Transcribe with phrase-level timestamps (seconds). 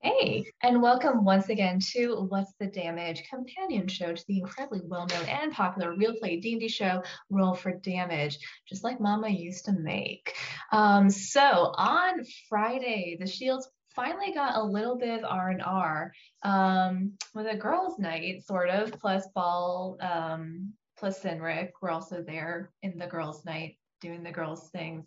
[0.00, 5.24] Hey, and welcome once again to What's the Damage companion show to the incredibly well-known
[5.24, 8.38] and popular real play D&D show Roll for Damage,
[8.68, 10.36] just like Mama used to make.
[10.70, 11.42] Um, so
[11.76, 16.12] on Friday, the Shields finally got a little bit of R&R
[16.44, 22.70] um, with a girls' night, sort of, plus Ball, um, plus Sinric were also there
[22.84, 25.06] in the girls' night doing the girls' things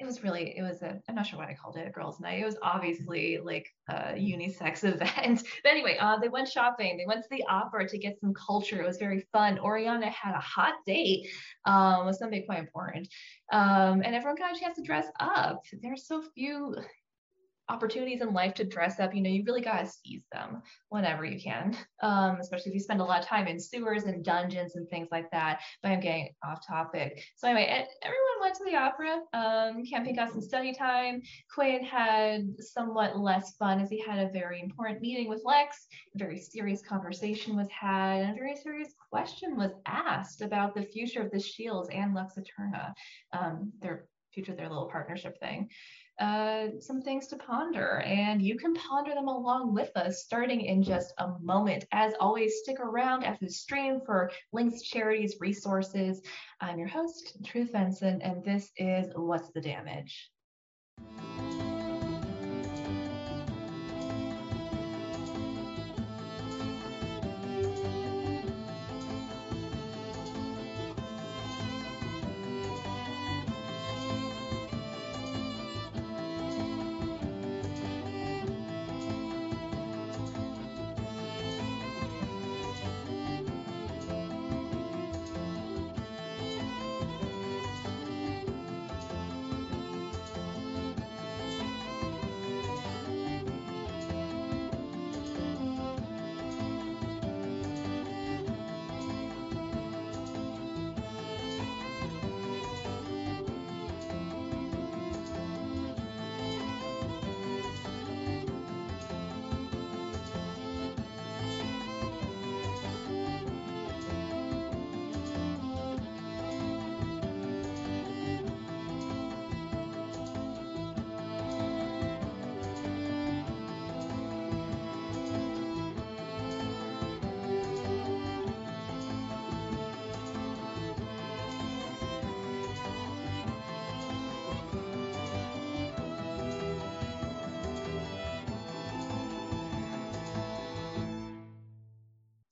[0.00, 2.20] it was really it was a i'm not sure what i called it a girls
[2.20, 2.40] night.
[2.40, 5.42] It was obviously like a unisex event.
[5.62, 6.96] But anyway uh, they went shopping.
[6.96, 8.80] They went to the opera to get some culture.
[8.80, 9.58] It was very fun.
[9.58, 11.28] Oriana had a hot date
[11.64, 13.08] um, was something quite important.
[13.52, 15.62] Um, and everyone got a chance to dress up.
[15.82, 16.74] There's so few
[17.68, 21.24] opportunities in life to dress up, you know, you really got to seize them whenever
[21.24, 24.76] you can, um, especially if you spend a lot of time in sewers and dungeons
[24.76, 25.60] and things like that.
[25.82, 27.22] But I'm getting off topic.
[27.36, 29.20] So anyway, everyone went to the opera.
[29.32, 31.20] Um, Campion got some study time.
[31.54, 35.86] Quinn had somewhat less fun as he had a very important meeting with Lex.
[36.14, 40.82] A very serious conversation was had, and a very serious question was asked about the
[40.82, 42.94] future of the Shields and Lux Eterna,
[43.32, 45.68] um, their future, their little partnership thing
[46.18, 50.82] uh, some things to ponder, and you can ponder them along with us starting in
[50.82, 51.84] just a moment.
[51.92, 56.20] As always, stick around after the stream for links, charities, resources.
[56.60, 60.30] I'm your host, Truth Benson, and this is What's the Damage?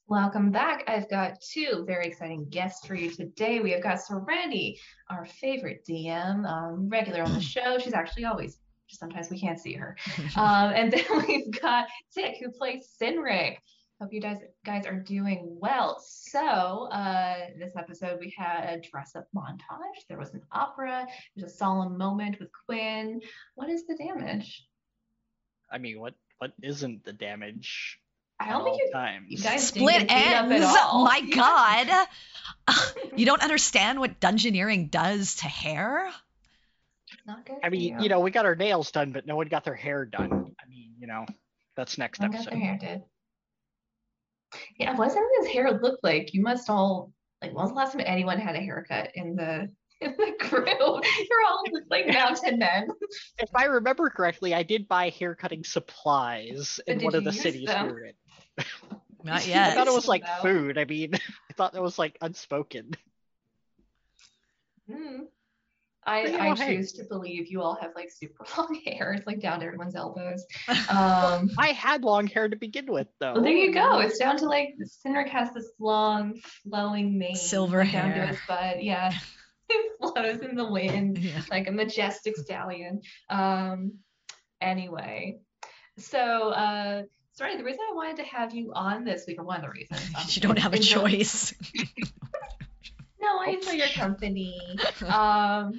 [0.09, 0.85] Welcome back.
[0.87, 3.59] I've got two very exciting guests for you today.
[3.59, 4.79] We have got Serenity,
[5.11, 7.77] our favorite DM, um, regular on the show.
[7.81, 9.97] She's actually always, just sometimes we can't see her.
[10.37, 13.57] um, and then we've got Tick, who plays Sinric.
[14.01, 15.99] Hope you guys guys are doing well.
[15.99, 20.07] So uh, this episode we had a dress up montage.
[20.09, 21.05] There was an opera.
[21.35, 23.21] There's a solemn moment with Quinn.
[23.57, 24.69] What is the damage?
[25.69, 27.99] I mean, what what isn't the damage?
[28.39, 29.27] I don't think you, times.
[29.29, 30.61] you guys split ends.
[30.61, 32.07] My God,
[33.17, 36.11] you don't understand what dungeoneering does to hair.
[37.27, 37.57] Not good.
[37.63, 38.03] I mean, you.
[38.05, 38.09] you.
[38.09, 40.31] know, we got our nails done, but no one got their hair done.
[40.33, 41.25] I mean, you know,
[41.77, 42.45] that's next I episode.
[42.45, 43.03] Got their hair did.
[44.79, 46.35] Yeah, what does his hair look like?
[46.35, 47.53] You must all like.
[47.53, 49.71] When was the last time anyone had a haircut in the
[50.01, 50.67] in the crew.
[50.67, 52.89] You're all like mountain men.
[53.39, 57.67] If I remember correctly, I did buy haircutting supplies but in one of the cities
[57.67, 57.87] them?
[57.87, 58.13] we were in.
[59.25, 59.69] Not yet.
[59.73, 60.43] I thought it was like no.
[60.43, 60.79] food.
[60.79, 61.15] I mean,
[61.51, 62.95] I thought that was like unspoken.
[64.91, 65.27] Mm.
[66.09, 69.13] I, I choose to believe you all have like super long hair.
[69.13, 70.47] It's like down to everyone's elbows.
[70.69, 73.35] Um, I had long hair to begin with, though.
[73.35, 73.99] Well, there you go.
[73.99, 78.27] It's down to like Cindric has this long, flowing mane, silver like, hair down to
[78.29, 78.85] his butt.
[78.85, 79.13] Yeah,
[79.69, 81.43] it flows in the wind yeah.
[81.51, 83.01] like a majestic stallion.
[83.29, 83.95] Um,
[84.61, 85.39] anyway,
[85.99, 87.03] so uh,
[87.37, 89.71] sorry, the reason I wanted to have you on this week, or one of the
[89.71, 91.55] reasons, um, you don't have a choice.
[93.21, 94.59] no, I enjoy your company.
[95.07, 95.79] Um,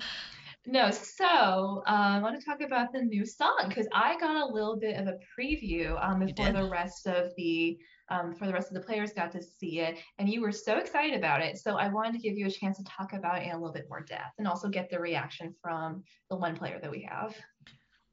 [0.65, 4.54] no, so um, I want to talk about the new song because I got a
[4.54, 7.77] little bit of a preview um, before the rest of the
[8.09, 10.77] um, for the rest of the players got to see it, and you were so
[10.77, 11.57] excited about it.
[11.57, 13.74] So I wanted to give you a chance to talk about it in a little
[13.74, 17.36] bit more depth, and also get the reaction from the one player that we have.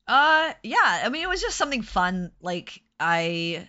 [0.06, 1.03] Uh, yeah.
[1.05, 2.33] I mean, it was just something fun.
[2.41, 3.69] Like I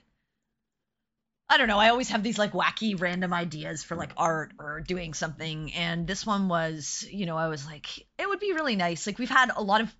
[1.48, 1.78] I don't know.
[1.78, 5.74] I always have these like wacky random ideas for like art or doing something.
[5.74, 9.06] And this one was, you know, I was like, it would be really nice.
[9.06, 9.96] Like we've had a lot of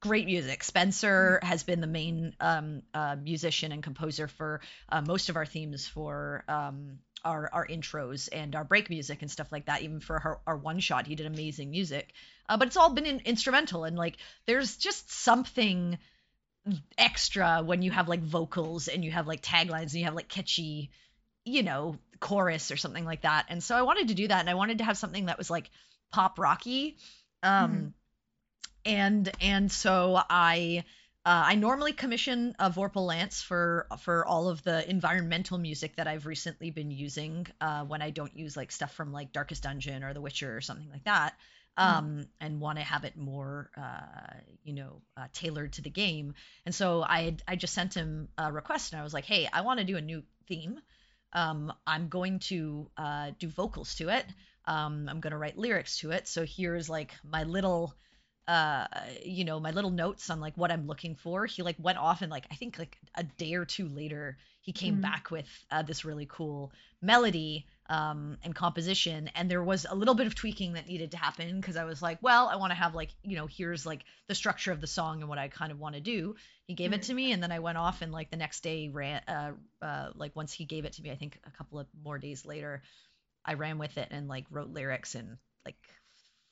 [0.00, 0.62] great music.
[0.62, 5.46] Spencer has been the main um, uh, musician and composer for uh, most of our
[5.46, 9.82] themes for um, our our intros and our break music and stuff like that.
[9.82, 12.12] Even for our, our one shot, he did amazing music.
[12.48, 14.16] Uh, but it's all been in, instrumental and like
[14.46, 15.98] there's just something
[16.96, 20.28] extra when you have like vocals and you have like taglines and you have like
[20.28, 20.90] catchy,
[21.44, 23.46] you know, chorus or something like that.
[23.48, 25.50] And so I wanted to do that and I wanted to have something that was
[25.50, 25.70] like
[26.12, 26.96] pop rocky.
[27.42, 27.86] Um mm-hmm.
[28.84, 30.84] and and so I
[31.24, 36.08] uh, I normally commission a Vorpal Lance for for all of the environmental music that
[36.08, 40.02] I've recently been using uh, when I don't use like stuff from like Darkest Dungeon
[40.02, 41.34] or The Witcher or something like that.
[41.78, 41.84] Mm.
[41.84, 42.26] um, mm.
[42.40, 46.34] and want to have it more, uh, you know, uh, tailored to the game.
[46.66, 49.48] And so I had, I just sent him a request and I was like, hey,
[49.50, 50.78] I want to do a new theme.
[51.32, 54.26] Um, I'm going to uh, do vocals to it.
[54.66, 56.28] Um, I'm going to write lyrics to it.
[56.28, 57.94] So here's like my little,
[58.48, 58.86] uh,
[59.24, 61.46] you know, my little notes on like what I'm looking for.
[61.46, 64.72] He like went off and like I think like a day or two later, he
[64.72, 65.02] came mm.
[65.02, 69.28] back with uh, this really cool melody um, and composition.
[69.34, 72.02] And there was a little bit of tweaking that needed to happen because I was
[72.02, 74.86] like, well, I want to have like, you know, here's like the structure of the
[74.86, 76.34] song and what I kind of want to do.
[76.66, 78.88] He gave it to me, and then I went off and like the next day
[78.88, 79.52] ran, uh,
[79.82, 82.46] uh, like once he gave it to me, I think a couple of more days
[82.46, 82.82] later,
[83.44, 85.76] I ran with it and like wrote lyrics and like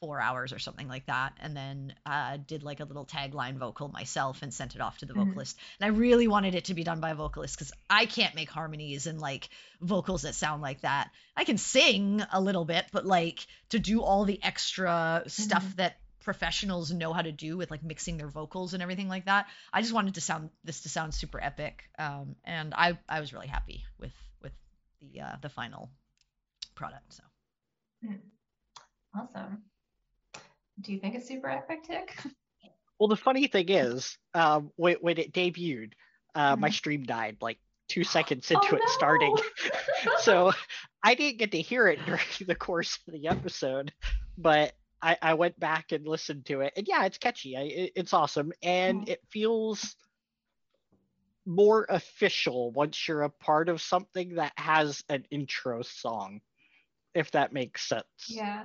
[0.00, 3.88] four hours or something like that and then uh, did like a little tagline vocal
[3.88, 5.28] myself and sent it off to the mm-hmm.
[5.28, 8.34] vocalist and i really wanted it to be done by a vocalist because i can't
[8.34, 9.50] make harmonies and like
[9.80, 14.00] vocals that sound like that i can sing a little bit but like to do
[14.00, 15.76] all the extra stuff mm-hmm.
[15.76, 19.46] that professionals know how to do with like mixing their vocals and everything like that
[19.72, 23.32] i just wanted to sound this to sound super epic um, and i i was
[23.32, 24.12] really happy with
[24.42, 24.52] with
[25.00, 25.90] the uh the final
[26.74, 27.22] product so
[28.06, 28.18] mm.
[29.14, 29.62] awesome
[30.80, 32.16] do you think it's super epic, Tick?
[32.98, 35.92] Well, the funny thing is, um, when, when it debuted,
[36.34, 36.60] uh, mm-hmm.
[36.60, 38.92] my stream died like two seconds into oh, it no!
[38.92, 39.36] starting.
[40.20, 40.52] so
[41.02, 43.90] I didn't get to hear it during the course of the episode,
[44.36, 46.74] but I, I went back and listened to it.
[46.76, 47.56] And yeah, it's catchy.
[47.56, 48.52] I, it, it's awesome.
[48.62, 49.12] And mm-hmm.
[49.12, 49.96] it feels
[51.46, 56.42] more official once you're a part of something that has an intro song,
[57.14, 58.04] if that makes sense.
[58.28, 58.64] Yeah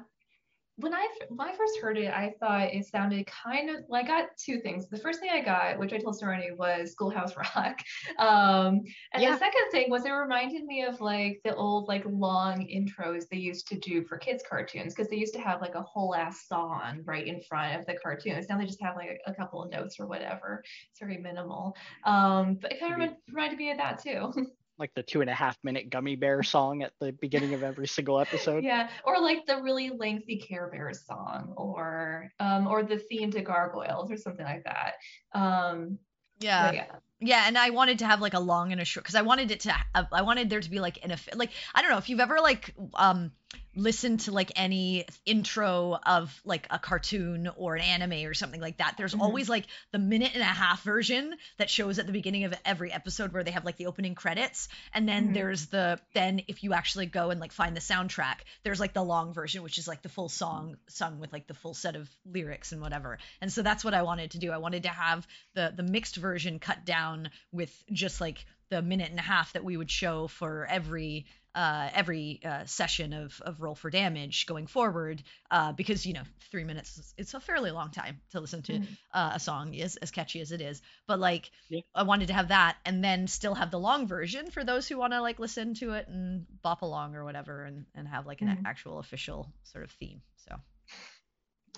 [0.77, 3.77] when I when I first heard it, I thought it sounded kind of.
[3.87, 4.89] Well, I got two things.
[4.89, 7.79] The first thing I got, which I told Serenity, was Schoolhouse Rock,
[8.19, 8.81] um,
[9.13, 9.31] and yeah.
[9.31, 13.37] the second thing was it reminded me of like the old like long intros they
[13.37, 16.45] used to do for kids cartoons because they used to have like a whole ass
[16.47, 18.47] song right in front of the cartoons.
[18.49, 20.61] Now they just have like a, a couple of notes or whatever.
[20.91, 24.33] It's very minimal, um, but it kind of reminded me of that too.
[24.77, 27.87] like the two and a half minute gummy bear song at the beginning of every
[27.87, 28.63] single episode.
[28.63, 33.41] Yeah, or like the really lengthy Care Bears song, or um, or the theme to
[33.41, 34.95] Gargoyles, or something like that.
[35.33, 35.99] Um,
[36.39, 36.71] yeah.
[36.71, 36.85] yeah.
[37.25, 39.51] Yeah, and I wanted to have like a long and a short because I wanted
[39.51, 39.75] it to.
[40.11, 42.73] I wanted there to be like an like I don't know if you've ever like
[42.93, 43.31] um
[43.75, 48.77] listen to like any intro of like a cartoon or an anime or something like
[48.77, 49.21] that there's mm-hmm.
[49.21, 52.91] always like the minute and a half version that shows at the beginning of every
[52.91, 55.33] episode where they have like the opening credits and then mm-hmm.
[55.33, 59.03] there's the then if you actually go and like find the soundtrack there's like the
[59.03, 62.09] long version which is like the full song sung with like the full set of
[62.25, 65.27] lyrics and whatever and so that's what i wanted to do i wanted to have
[65.53, 67.14] the the mixed version cut down
[67.51, 71.89] with just like the minute and a half that we would show for every uh,
[71.93, 76.65] every uh, session of, of roll for damage going forward uh, because you know three
[76.65, 78.87] minutes is, it's a fairly long time to listen to mm.
[79.13, 81.79] a song is as catchy as it is but like yeah.
[81.95, 84.97] i wanted to have that and then still have the long version for those who
[84.97, 88.41] want to like listen to it and bop along or whatever and, and have like
[88.41, 88.61] an mm.
[88.65, 90.55] actual official sort of theme so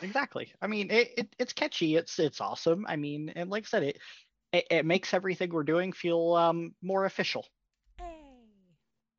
[0.02, 3.68] exactly i mean it, it, it's catchy it's it's awesome i mean and like i
[3.68, 4.00] said it
[4.52, 7.46] it, it makes everything we're doing feel um, more official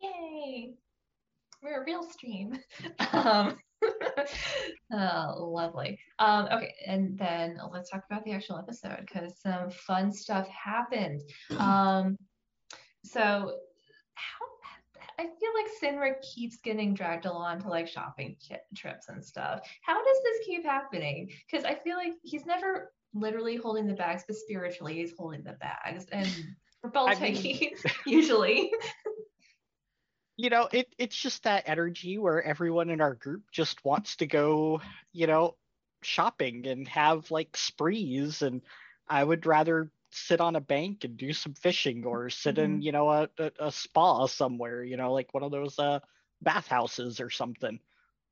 [0.00, 0.74] Yay!
[1.62, 2.56] We're a real stream.
[3.12, 3.58] um,
[4.92, 5.98] oh, lovely.
[6.18, 11.22] Um, okay, and then let's talk about the actual episode because some fun stuff happened.
[11.58, 12.16] Um,
[13.04, 13.20] so
[14.14, 14.46] how
[15.18, 18.36] I feel like Cynric keeps getting dragged along to like shopping
[18.76, 19.60] trips and stuff.
[19.82, 21.28] How does this keep happening?
[21.50, 25.54] Because I feel like he's never literally holding the bags, but spiritually he's holding the
[25.54, 26.06] bags.
[26.12, 26.28] And
[26.80, 27.74] for Beltane,
[28.06, 28.72] usually
[30.38, 34.26] you know, it it's just that energy where everyone in our group just wants to
[34.26, 34.80] go,
[35.12, 35.56] you know,
[36.02, 38.62] shopping and have like sprees and
[39.08, 42.74] I would rather sit on a bank and do some fishing or sit mm-hmm.
[42.76, 45.98] in, you know, a, a, a, spa somewhere, you know, like one of those uh
[46.40, 47.80] bathhouses or something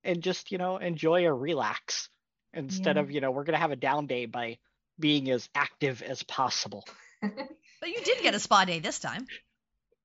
[0.05, 2.09] and just, you know, enjoy a relax
[2.53, 3.03] instead yeah.
[3.03, 4.59] of, you know, we're going to have a down day by
[4.99, 6.85] being as active as possible.
[7.21, 9.27] but you did get a spa day this time.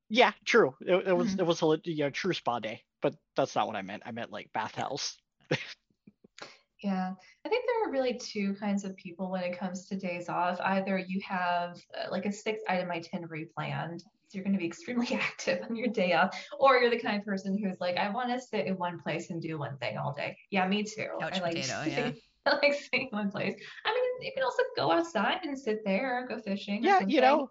[0.10, 0.76] Yeah, true.
[0.82, 1.40] It, it was Mhm.
[1.40, 4.04] it was a you know, true spa day, but that's not what I meant.
[4.06, 5.18] I meant like bathhouse.
[6.84, 7.14] Yeah,
[7.46, 10.60] I think there are really two kinds of people when it comes to days off.
[10.60, 14.66] Either you have uh, like a six item itinerary planned, so you're going to be
[14.66, 18.10] extremely active on your day off, or you're the kind of person who's like, I
[18.10, 20.38] want to sit in one place and do one thing all day.
[20.50, 21.08] Yeah, me too.
[21.20, 22.16] Couch I like potato, I
[22.62, 23.56] like sitting in one place.
[23.86, 26.84] I mean, you can also go outside and sit there, go fishing.
[26.84, 27.50] Yeah, you know,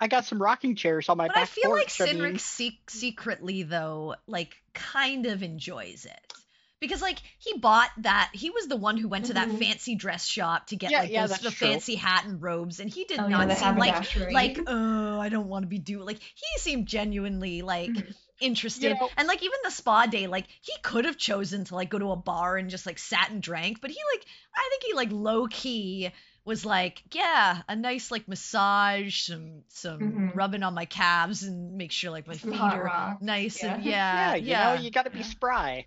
[0.00, 2.00] I got some rocking chairs on my But back I feel like porch.
[2.00, 6.34] I mean, se- secretly though, like kind of enjoys it.
[6.80, 9.58] Because like he bought that he was the one who went to that Mhm.
[9.60, 11.68] fancy dress shop to get Yeah, like yeah, those the true.
[11.68, 13.94] fancy hat and robes and he did Oh, not the seem like
[14.32, 18.14] like oh I don't want to be doing like he seemed genuinely like Mhm.
[18.42, 21.90] Interested know- and like even the spa day like he could have chosen to like
[21.90, 24.82] go to a bar and just like sat and drank but he like I think
[24.84, 26.10] he like low key
[26.44, 30.34] was like yeah a nice like massage some some Mhm.
[30.34, 33.22] rubbing on my calves and make sure like my feet hot are rock.
[33.22, 35.24] nice and yeah, yeah you yeah know, you got to be yeah.
[35.24, 35.86] spry.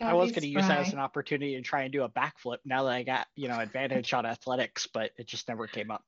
[0.00, 2.08] I Gotta was going to use that as an opportunity to try and do a
[2.08, 5.92] backflip now that I got, you know, advantage on athletics, but it just never came
[5.92, 6.02] up.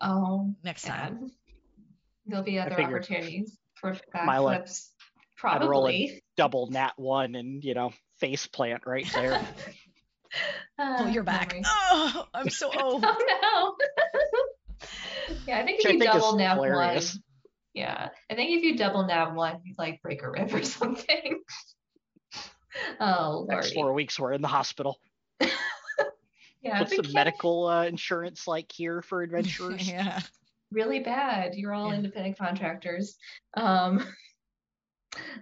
[0.00, 1.32] Oh, next time
[2.24, 4.38] There'll be other opportunities for my
[5.44, 5.62] luck, backflips.
[5.62, 6.22] I'd roll a Probably.
[6.36, 9.32] double nat one and, you know, face plant right there.
[9.34, 9.46] oh
[10.78, 11.66] Ah, you're back memories.
[11.68, 14.86] oh I'm so oh Oh no.
[15.46, 17.02] yeah, I think Which if I you think is double nat one,
[17.74, 21.40] yeah, I think if you double nat one, you like break a rib or something.
[23.00, 24.98] oh Next four weeks, we're in the hospital.
[26.62, 29.88] Yeah, What's we the medical uh, insurance like here for adventurers?
[29.88, 30.20] yeah
[30.70, 31.54] really bad.
[31.54, 31.96] You're all Yeah.
[31.96, 33.16] independent contractors.
[33.54, 34.06] Um,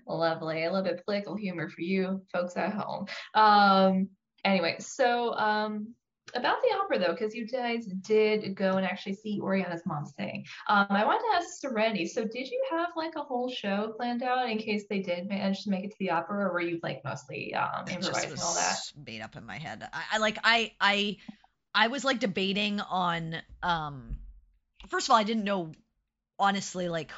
[0.06, 0.64] lovely.
[0.64, 3.06] A little bit of political humor for you folks at home.
[3.34, 4.08] Um,
[4.44, 5.94] anyway, so um,
[6.34, 10.44] about the opera though, because you guys did go and actually see Oriana's mom thing.
[10.68, 12.06] Um, I wanted to ask Serenity.
[12.06, 15.64] So did you have like a whole show planned out in case they did manage
[15.64, 18.78] to make it to the opera, or were you like mostly um, improvising all that?
[19.06, 21.16] made up in my head I, I like I I
[21.74, 24.16] I was like debating on um
[24.88, 25.72] first of all I didn't know
[26.38, 27.12] honestly like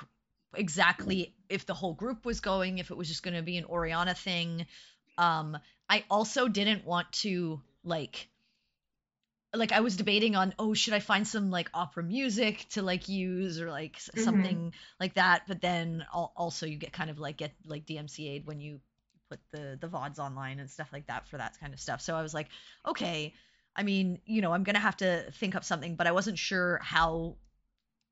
[0.54, 3.64] exactly if the whole group was going if it was just going to be an
[3.64, 4.66] Oriana thing.
[5.18, 8.28] Um I also didn't want to like
[9.54, 13.08] like I was debating on oh should I find some like opera music to like
[13.08, 14.22] use or like Mhm.
[14.22, 15.42] something like that.
[15.46, 18.80] But then also you get kind of like get like DMCA'd when you
[19.28, 22.00] put the the vods online and stuff like that for that kind of stuff.
[22.00, 22.48] So I was like
[22.86, 23.34] okay
[23.76, 26.78] I mean you know I'm gonna have to think up something but I wasn't sure
[26.82, 27.36] how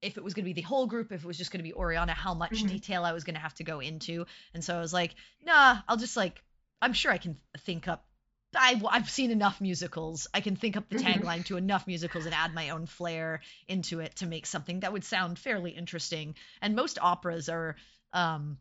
[0.03, 1.69] if it was going to be the whole group, if it was just going to
[1.69, 2.69] be Oriana, how much Mhm.
[2.69, 4.27] detail I was going to have to go into.
[4.55, 5.15] And so I was like,
[5.45, 6.43] nah, I'll just like,
[6.81, 8.05] I'm sure I can think up.
[8.57, 10.27] I, I've seen enough musicals.
[10.35, 11.05] I can think up the Mhm.
[11.21, 14.93] tagline to enough musicals and add my own flair into it to make something that
[14.93, 16.35] would sound fairly interesting.
[16.61, 17.77] And most operas are,
[18.13, 18.59] um,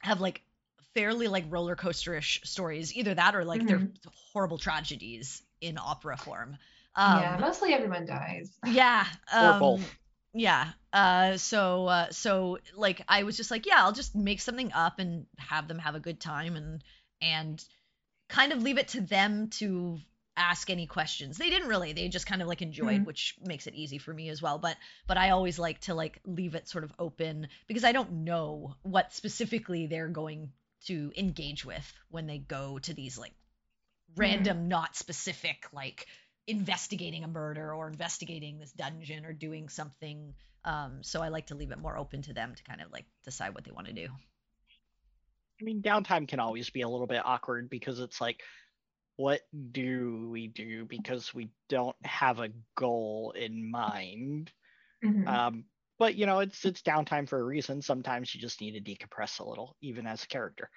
[0.00, 0.42] have like
[0.94, 2.94] fairly like roller coasterish stories.
[2.96, 3.82] Either that or like they're
[4.32, 6.56] horrible tragedies in opera form.
[6.96, 8.50] Um, yeah, mostly everyone dies.
[8.66, 9.06] yeah.
[9.38, 9.94] Or Um, both.
[10.34, 10.72] Yeah.
[10.92, 14.98] Uh, so uh, so like I was just like, yeah, I'll just make something up
[14.98, 16.82] and have them have a good time and
[17.22, 17.64] and
[18.28, 19.98] kind of leave it to them to
[20.36, 21.38] ask any questions.
[21.38, 21.92] They didn't really.
[21.92, 23.06] They just kind of like enjoyed, Mhm.
[23.06, 24.58] which makes it easy for me as well.
[24.58, 24.76] But
[25.06, 28.74] but I always like to like leave it sort of open because I don't know
[28.82, 30.52] what specifically they're going
[30.86, 33.34] to engage with when they go to these like
[34.16, 36.06] random not specific like
[36.46, 40.34] investigating a murder or investigating this dungeon or doing something
[40.64, 43.06] um so i like to leave it more open to them to kind of like
[43.24, 44.08] decide what they want to do
[45.60, 48.42] I mean, downtime can always be a little bit awkward because it's like,
[49.16, 50.84] what do we do?
[50.84, 54.52] Because we don't have a goal in mind.
[55.04, 55.26] Mhm.
[55.28, 55.64] Um,
[55.98, 57.80] but you know, it's it's downtime for a reason.
[57.82, 60.70] Sometimes you just need to decompress a little, even as a character.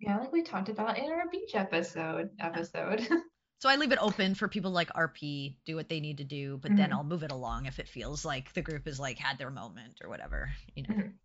[0.00, 2.30] yeah, like we talked about in our beach episode.
[2.40, 3.06] Episode.
[3.58, 6.58] so i leave it open for people like rp do what they need to do
[6.58, 6.96] but then Mhm.
[6.96, 10.00] i'll move it along if it feels like the group has like had their moment
[10.02, 11.18] or whatever you know Mhm.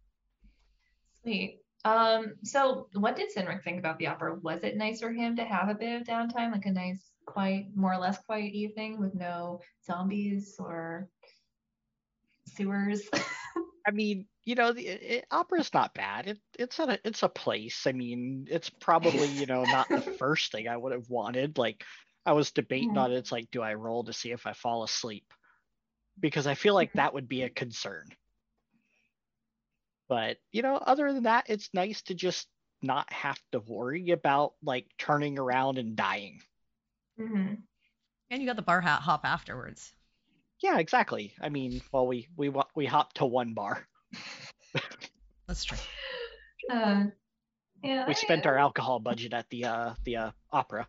[1.22, 1.62] Sweet.
[1.86, 4.36] Um, so what did Sinric think about the opera?
[4.36, 7.75] Was it nice for him to have a bit of downtime, like a nice, quiet,
[7.75, 11.10] more or less quiet evening with no zombies or
[12.46, 13.10] sewers?
[13.86, 16.28] I mean, you know, the it, opera's not bad.
[16.28, 17.86] It it's a it's a place.
[17.86, 21.58] I mean, it's probably you know not the first thing I would have wanted.
[21.58, 21.84] Like,
[22.25, 22.98] I was debating Mhm.
[22.98, 23.18] on it.
[23.18, 25.34] It's like, do I roll to see if I fall asleep?
[26.20, 26.96] Because I feel like Mhm.
[26.96, 28.08] that would be a concern.
[30.08, 32.48] But you know, other than that, it's nice to just
[32.82, 36.42] not have to worry about like turning around and dying.
[37.18, 37.56] hmm
[38.30, 39.94] And you got the bar hop afterwards.
[40.62, 41.34] Yeah, exactly.
[41.42, 43.88] I mean, well, we we wa- we hopped to one bar.
[45.48, 45.77] That's true.
[46.70, 47.06] Uh,
[47.84, 48.06] yeah.
[48.08, 50.88] We I- spent our alcohol budget at the uh the uh, opera.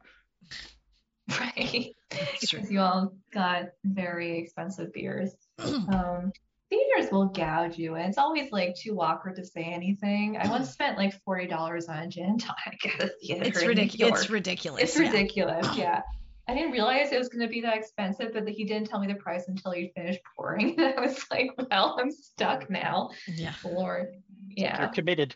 [1.40, 1.94] right.
[2.40, 5.30] Because you all got very expensive beers.
[5.64, 6.32] Um,
[6.70, 10.36] theaters will gouge you, and it's always like too awkward to say anything.
[10.36, 13.44] I once spent like forty dollars on a gin tonic at a theater.
[13.44, 14.20] It's ridiculous.
[14.22, 14.82] It's ridiculous.
[14.82, 15.02] It's yeah.
[15.02, 15.66] ridiculous.
[15.76, 16.02] Yeah.
[16.46, 19.06] I didn't realize it was going to be that expensive, but he didn't tell me
[19.06, 20.78] the price until he finished pouring.
[20.78, 23.10] And I was like, well, I'm stuck now.
[23.26, 23.54] Yeah.
[23.64, 24.08] Lord.
[24.50, 24.82] Yeah.
[24.82, 25.34] You're committed.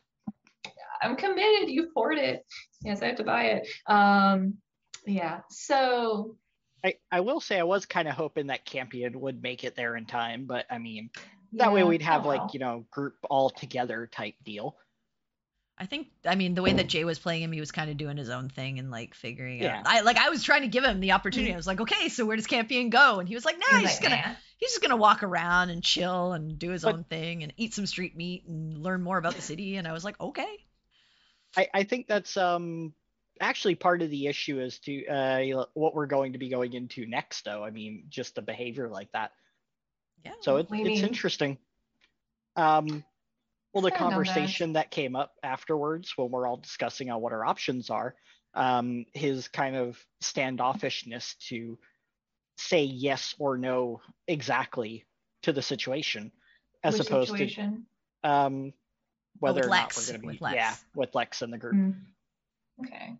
[1.01, 1.71] I'm committed.
[1.71, 2.45] You poured it.
[2.83, 3.69] Yes, I have to buy it.
[3.87, 4.59] Um,
[5.09, 5.41] yeah.
[5.51, 6.37] So
[6.85, 9.97] I, I will say I was kind of hoping that Campion would make it there
[9.97, 11.11] in time, but I mean
[11.55, 14.77] that way we'd have oh like you know group all together type deal.
[15.81, 17.97] I think I mean the way that Jay was playing him, he was kind of
[17.97, 19.79] doing his own thing and like figuring Yeah.
[19.79, 19.87] out.
[19.87, 21.53] I like I was trying to give him the opportunity.
[21.53, 23.21] I was like, okay, so where does Campion go?
[23.21, 25.71] And he was like, nah, He's he's just gonna "Nah." he's just gonna walk around
[25.71, 29.03] and chill and do his But- own thing and eat some street meat and learn
[29.03, 29.77] more about the city.
[29.77, 30.65] And I was like, okay.
[31.57, 32.93] I, I think that's um
[33.41, 37.07] actually part of the issue as to uh what we're going to be going into
[37.07, 37.65] next though.
[37.65, 39.33] I mean just the behavior like that.
[40.25, 40.33] Yeah.
[40.41, 41.59] So it, it's mean- interesting.
[42.57, 43.05] Um,
[43.73, 44.27] well, the Fair enough, guys.
[44.35, 48.15] conversation that came up afterwards when we're all discussing on what our options are,
[48.55, 51.79] um, his kind of standoffishness to
[52.57, 55.07] say yes or no exactly
[55.43, 56.33] to the situation,
[56.83, 57.87] as Which opposed situation?
[58.25, 58.73] to um,
[59.39, 60.55] whether or Lex, not we're going to be with Lex.
[60.57, 61.75] yeah with Lex in the group.
[61.75, 61.95] Mm.
[62.85, 63.13] Okay.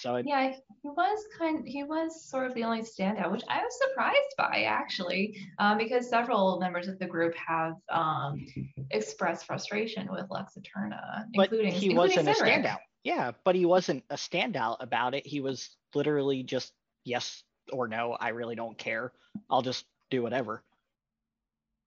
[0.00, 0.52] So it, Yeah,
[0.82, 1.66] he was kind.
[1.66, 6.08] He was sort of the only standout, which I was surprised by actually, um, because
[6.08, 8.46] several members of the group have um,
[8.90, 12.64] expressed frustration with Lex Eterna, including he including wasn't a Cedric.
[12.64, 12.78] standout.
[13.04, 15.26] Yeah, but he wasn't a standout about it.
[15.26, 16.72] He was literally just
[17.04, 18.16] yes or no.
[18.18, 19.12] I really don't care.
[19.50, 20.62] I'll just do whatever.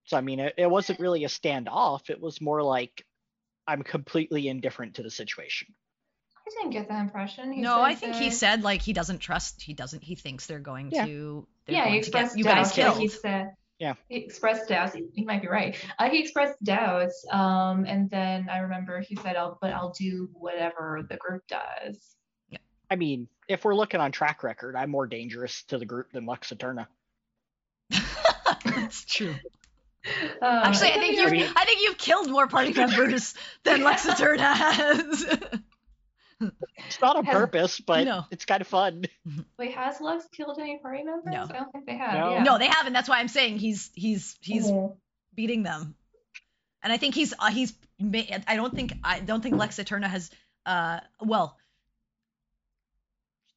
[0.06, 2.12] So I mean, it, it wasn't really a standoff.
[2.12, 3.06] It was more like
[3.66, 5.74] I'm completely indifferent to the situation.
[6.46, 7.54] I didn't get that impression.
[7.54, 9.62] He no, I said think he said like he doesn't trust.
[9.62, 10.04] He doesn't.
[10.04, 11.06] He thinks they're going Yeah.
[11.06, 11.48] to.
[11.66, 12.76] They're Yeah, he going to get expressed you guys doubts.
[12.76, 12.98] killed.
[13.00, 13.52] He said.
[13.80, 13.94] Yeah.
[14.08, 14.94] He expressed doubts.
[14.94, 15.76] He, he might be right.
[15.98, 17.26] Uh, he expressed doubts.
[17.32, 22.16] Um, and then I remember he said, "I'll, but I'll do whatever the group does."
[22.50, 22.60] Yeah.
[22.92, 26.26] I mean, if we're looking on track record, I'm more dangerous to the group than
[26.26, 26.88] Lux Eterna.
[28.66, 29.36] That's true.
[30.42, 34.06] Um, Actually, I think you're- mean- I think you've killed more party members than Lex
[34.10, 35.26] Eterna has.
[36.88, 38.26] It's not on Has- purpose, but No.
[38.32, 39.06] it's kind of fun.
[39.58, 41.26] Wait, has Lux killed any party members?
[41.26, 41.44] No.
[41.44, 42.14] I don't think they have.
[42.14, 42.32] No.
[42.34, 42.44] Yeah.
[42.44, 42.94] no, they haven't.
[42.94, 44.98] That's why I'm saying he's he's he's Oh.
[45.36, 45.96] beating them,
[46.82, 47.74] and I think he's uh, he's.
[48.02, 50.30] I don't think I don't think Lex Eterna has.
[50.66, 51.58] Uh, well,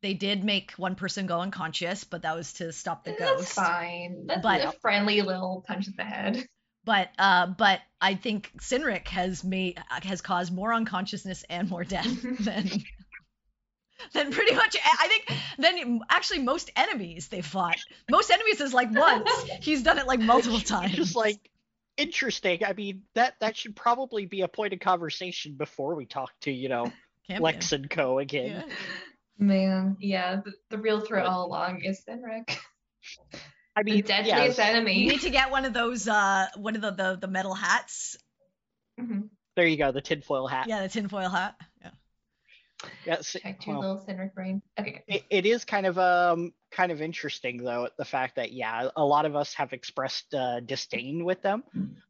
[0.03, 3.53] they did make one person go unconscious, but that was to stop the That's ghost.
[3.53, 4.27] fine.
[4.27, 6.47] That's But- a friendly little punch in the head.
[6.87, 12.23] But uh, but I think Sinric has made has caused more unconsciousness and more death
[12.41, 12.71] than
[14.15, 17.77] than pretty much I think than actually most enemies they fought.
[18.11, 19.29] Most enemies is like once.
[19.61, 20.93] He's done it like multiple It's times.
[20.95, 21.51] just like
[21.97, 22.65] interesting.
[22.65, 26.53] I mean, that that should probably be a point of conversation before we talk to
[26.53, 26.85] you know
[27.27, 27.43] Campion.
[27.43, 28.19] Lex and Co.
[28.21, 28.65] again.
[28.69, 28.75] Yeah.
[29.39, 32.57] Man, yeah, the, the real threat all along is Sinric,
[33.77, 36.83] I the mean, deadliest yes, You need to get one of those uh one of
[36.83, 38.17] the the, the metal hats.
[38.99, 39.29] Mhm.
[39.55, 40.67] there you go, the tinfoil hat.
[40.67, 41.57] Yeah, the tinfoil hat.
[41.83, 41.91] Yeah.
[43.05, 44.63] Yes, Check your well, little Sinric brain.
[44.79, 45.03] Okay.
[45.07, 49.05] it, it is kind of um kind of interesting though the fact that yeah a
[49.05, 51.65] lot of us have expressed uh, disdain with them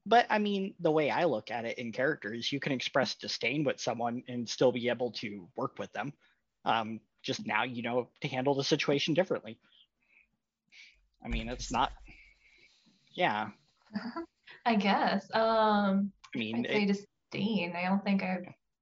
[0.04, 3.62] but i mean the way i look at it in characters you can express disdain
[3.62, 6.12] with someone and still be able to work with them
[6.64, 9.58] um just now you know to handle the situation differently
[11.24, 11.92] i mean it's not
[13.14, 13.48] yeah
[14.64, 15.26] I guess.
[15.32, 16.86] Um, i mean I'd say it-
[17.32, 17.74] disdain.
[17.76, 18.38] I don't think I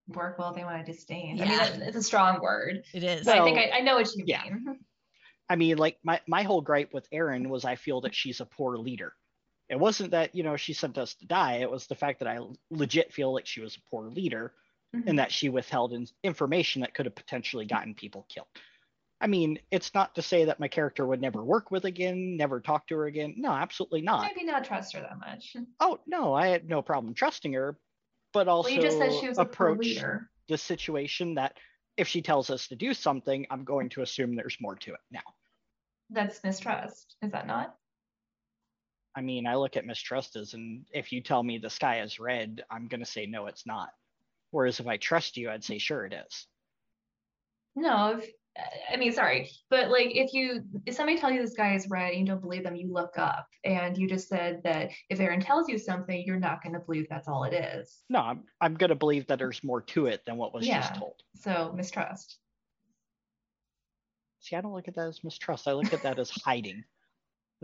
[0.09, 1.41] work well with anyone I disdain.
[1.41, 1.49] I Yeah.
[1.71, 3.25] mean, that- it's a strong word, It is.
[3.27, 4.43] but I think I, I know what you yeah.
[4.45, 4.79] mean.
[5.49, 8.47] I mean, like my my whole gripe with Erin was I feel that she's a
[8.47, 9.13] poor leader.
[9.69, 11.57] It wasn't that you know she sent us to die.
[11.57, 12.39] It was the fact that I
[12.71, 14.55] legit feel like she was a poor leader
[14.97, 15.05] Mhm.
[15.07, 18.49] and that she withheld in- information that could have potentially gotten people killed.
[19.25, 22.61] I mean, it's not to say that my character would never work with again, never
[22.61, 23.33] talk to her again.
[23.39, 24.21] No, absolutely not.
[24.21, 25.57] Maybe not trust her that much.
[25.81, 27.79] Oh no, I had no problem trusting her,
[28.35, 29.99] but also Well, you just said she was approach
[30.47, 31.57] the situation that
[31.97, 35.01] if she tells us to do something, I'm going to assume there's more to it
[35.11, 35.21] now.
[36.11, 37.75] That's mistrust, is that not?
[39.17, 42.21] I mean, I look at mistrust as, and if you tell me the sky is
[42.21, 43.89] red, I'm going to say, no, it's not.
[44.51, 46.47] Whereas if I trust you, I'd say, sure, it is.
[47.75, 48.31] No, if
[48.93, 52.13] I mean, sorry, but like if you if somebody tells you this guy is red
[52.13, 55.41] and you don't believe them, you look up and you just said that if Aaron
[55.41, 58.03] tells you something, you're not going to believe that's all it is.
[58.09, 60.81] No, I'm I'm going to believe that there's more to it than what was Yeah.
[60.81, 61.15] just told.
[61.35, 62.39] So mistrust.
[64.39, 65.67] See, I don't look at that as mistrust.
[65.67, 66.85] I look at that as hiding.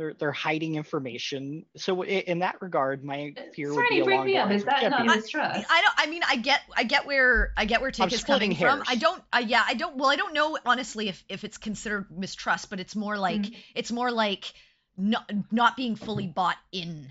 [0.01, 1.67] They're they're hiding information.
[1.77, 4.51] So in that regard, my fear would be Franny, bring me up.
[4.51, 5.67] Is that not mistrust?
[5.69, 5.95] I don't.
[5.99, 6.63] I mean, I get.
[6.75, 7.53] I get where.
[7.55, 8.83] I get where Tick I'm is splitting coming from.
[8.89, 9.23] I don't.
[9.31, 9.63] I yeah.
[9.63, 9.97] I don't.
[9.97, 13.55] Well, I don't know honestly if if it's considered mistrust, but it's more like Mm.
[13.75, 14.51] it's more like
[14.97, 17.07] not not being fully bought in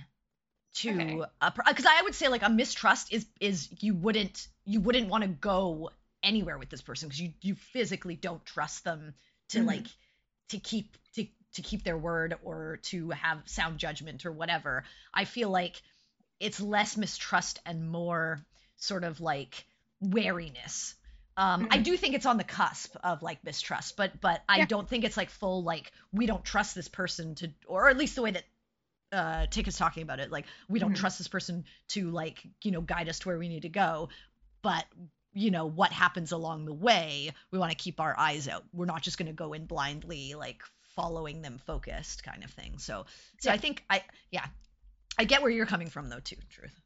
[0.77, 1.21] to Okay.
[1.67, 5.29] because I would say like a mistrust is is you wouldn't you wouldn't want to
[5.29, 5.91] go
[6.23, 9.13] anywhere with this person because you you physically don't trust them
[9.49, 9.67] to Mhm.
[9.67, 9.85] like
[10.49, 14.83] to keep to to keep their word or to have sound judgment or whatever.
[15.13, 15.81] I feel like
[16.39, 18.39] it's less mistrust and more
[18.77, 19.65] sort of like
[19.99, 20.95] wariness.
[21.37, 21.83] Um, I Mhm.
[21.83, 24.65] do think it's on the cusp of like mistrust, but but I Yeah.
[24.65, 28.15] don't think it's like full like we don't trust this person to, or at least
[28.15, 28.43] the way that
[29.11, 30.97] uh Tick is talking about it, like we don't Mhm.
[30.97, 34.09] trust this person to like you know guide us to where we need to go,
[34.61, 34.85] but
[35.33, 38.63] you know what happens along the way, we want to keep our eyes out.
[38.73, 40.61] We're not just going to go in blindly like
[40.95, 42.77] following them focused kind of thing.
[42.77, 43.05] So
[43.39, 44.45] so I think I yeah
[45.17, 46.37] I get where you're coming from though too.
[46.49, 46.79] Truth.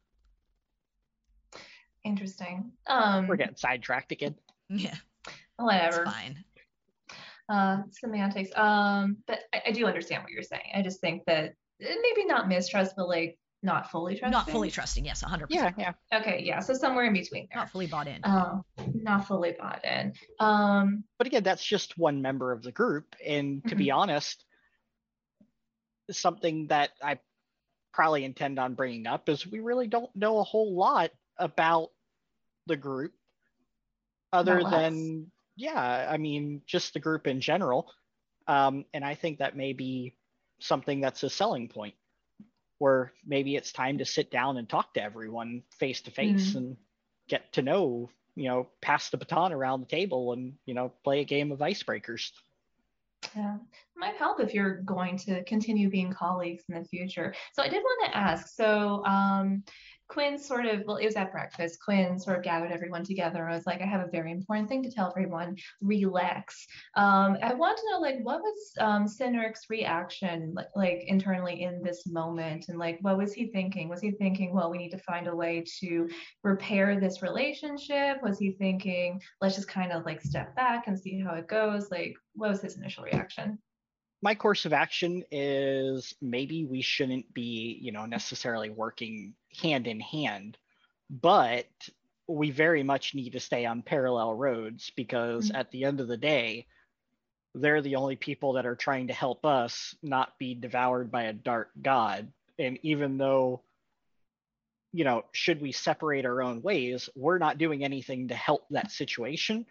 [2.04, 2.72] Interesting.
[2.86, 4.34] Um, We're getting sidetracked again.
[4.70, 4.94] Yeah,
[5.56, 6.02] whatever.
[6.04, 6.42] it's fine.
[7.50, 11.52] uh semantics um but I, I do understand what you're saying i just think that
[11.82, 15.04] eh, maybe not mistrust but like not fully trusting Not fully trusting.
[15.04, 15.46] Yes, 100%.
[15.48, 15.70] yeah.
[15.78, 15.92] yeah.
[16.12, 18.20] okay yeah so somewhere in between there Not fully bought in.
[18.24, 23.16] um not fully bought in um But again, that's just one member of the group.
[23.26, 24.44] And to be honest,
[26.10, 27.18] something that I
[27.92, 31.90] probably intend on bringing up is we really don't know a whole lot about
[32.66, 33.12] the group
[34.32, 34.80] other About us.
[34.82, 37.90] than, yeah, I mean, just the group in general.
[38.48, 40.16] Um, and I think that may be
[40.60, 41.94] something that's a selling point
[42.84, 46.56] where maybe it's time to sit down and talk to everyone face to face Mhm.
[46.56, 46.76] and
[47.28, 51.20] get to know you know, pass the baton around the table and, you know, play
[51.20, 52.32] a game of icebreakers.
[53.36, 53.60] Yeah, it
[53.96, 57.34] might help if you're going to continue being colleagues in the future.
[57.52, 58.48] So I did want to ask.
[58.48, 59.62] So um,
[60.08, 61.78] Quinn sort of, well, it was at breakfast.
[61.84, 64.82] Quinn sort of gathered everyone together I was like, "I have a very important thing
[64.82, 65.56] to tell everyone.
[65.80, 71.62] Relax." Um, I want to know, like, what was um, Cynric's reaction, like, like internally
[71.62, 73.88] in this moment, and like, what was he thinking?
[73.88, 76.08] Was he thinking, "Well, we need to find a way to
[76.42, 78.22] repair this relationship"?
[78.22, 81.90] Was he thinking, "Let's just kind of like step back and see how it goes"?
[81.90, 83.58] Like, what was his initial reaction?
[84.24, 90.00] My course of action is maybe we shouldn't be, you know, necessarily working hand in
[90.00, 90.56] hand,
[91.10, 91.68] but
[92.26, 95.56] we very much need to stay on parallel roads because Mhm.
[95.56, 96.66] at the end of the day,
[97.54, 101.34] they're the only people that are trying to help us not be devoured by a
[101.34, 102.32] dark god.
[102.58, 103.62] And even though,
[104.94, 108.90] you know, should we separate our own ways, we're not doing anything to help that
[108.90, 109.66] situation.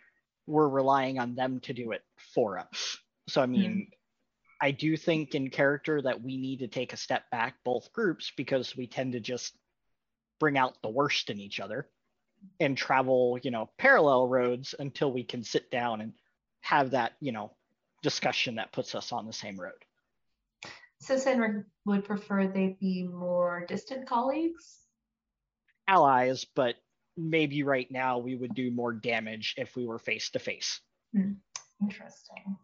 [0.46, 3.00] We're relying on them to do it for us.
[3.28, 3.92] So, I mean,
[4.64, 8.32] I do think in character that we need to take a step back, both groups,
[8.38, 9.54] because we tend to just
[10.40, 11.90] bring out the worst in each other
[12.62, 16.14] and travel, you know, parallel roads until we can sit down and
[16.62, 17.52] have that, you know,
[18.04, 19.74] discussion that puts us on the same road.
[21.02, 24.78] So Cynric would prefer they be more distant colleagues.
[25.90, 26.76] Allies, but
[27.18, 30.80] maybe right now we would do more damage if we were face to face.
[31.82, 32.56] Interesting.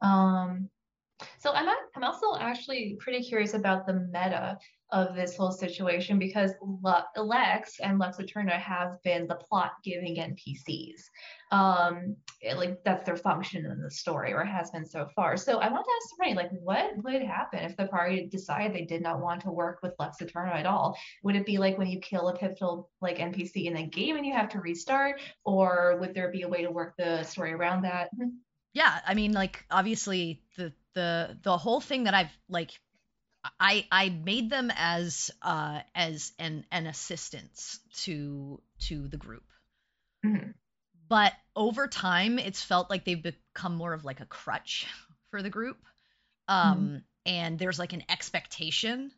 [0.00, 0.70] Um,
[1.38, 4.58] so I'm I'm also actually pretty curious about the meta
[4.92, 6.50] of this whole situation because
[7.16, 11.02] Lex and Lux Eterna have been the plot giving NPCs.
[11.52, 15.36] Um, it- like that's their function in the story, or has been so far.
[15.36, 18.84] So I want to ask Ray, like, what would happen if the party decided they
[18.84, 20.96] did not want to work with Lux Eterna at all?
[21.22, 24.26] Would it be like when you kill a pivotal like NPC in a game and
[24.26, 27.82] you have to restart, or would there be a way to work the story around
[27.82, 28.10] that?
[28.72, 32.72] yeah i mean like obviously the the the whole thing that i've like
[33.58, 39.44] i i made them as uh as an an assistance to to the group.
[40.24, 40.54] Mhm.
[41.08, 44.86] but over time it's felt like they've become more of like a crutch
[45.30, 45.78] for the group.
[46.48, 49.12] Um and there's like an expectation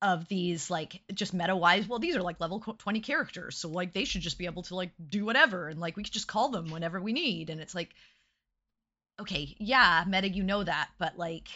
[0.00, 3.92] of these like just meta wise well these are like level 20 characters so like
[3.92, 6.50] they should just be able to like do whatever and like we could just call
[6.50, 7.50] them whenever we need.
[7.50, 7.90] And it's like
[9.20, 11.48] okay yeah meta you know that but like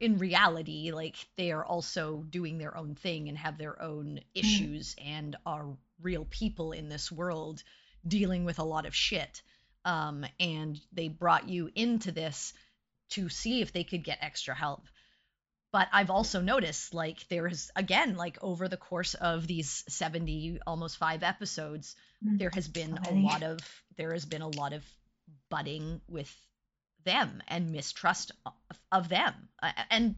[0.00, 4.94] in reality like they are also doing their own thing and have their own issues
[5.02, 5.66] and are
[6.02, 7.62] real people in this world
[8.06, 9.42] dealing with a lot of shit.
[9.84, 12.52] Um, and they brought you into this
[13.10, 14.86] to see if they could get extra help.
[15.72, 20.58] But I've also noticed like there is again like over the course of these 70
[20.66, 23.60] almost 5 episodes mm, there has been a lot of
[23.96, 24.84] there has been a lot of
[25.48, 26.34] butting with
[27.04, 28.52] them and mistrust of,
[28.92, 29.34] of them.
[29.90, 30.16] And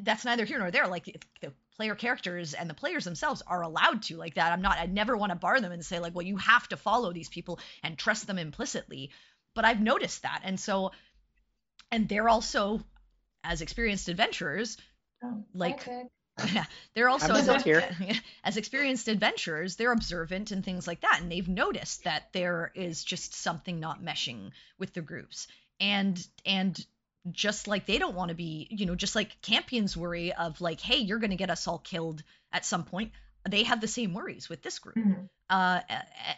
[0.00, 0.86] that's neither here nor there.
[0.86, 1.04] Like
[1.40, 4.86] the player characters and the players themselves are allowed to like that i'm not i
[4.86, 7.60] never want to bar them and say like well you have to follow these people
[7.82, 9.10] and trust them implicitly.
[9.54, 10.40] But i've noticed that.
[10.44, 10.92] And so
[11.90, 12.80] and they're also
[13.44, 14.76] as experienced adventurers
[15.22, 15.86] oh, like
[16.52, 17.48] yeah they're also as,
[18.44, 21.20] as experienced adventurers they're observant and things like that.
[21.20, 25.46] And they've noticed that there is just something not meshing with the groups
[25.80, 26.84] and and
[27.32, 30.80] just like they don't want to be you know just like campions worry of like
[30.80, 33.10] hey you're going to get us all killed at some point
[33.48, 35.22] they have the same worries with this group mm-hmm.
[35.50, 35.80] uh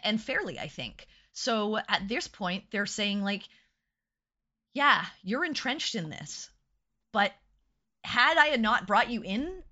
[0.03, 3.43] and fairly i think so at this point they're saying like
[4.73, 6.49] yeah you're entrenched in this
[7.11, 7.33] but
[8.03, 9.63] had I not brought you in,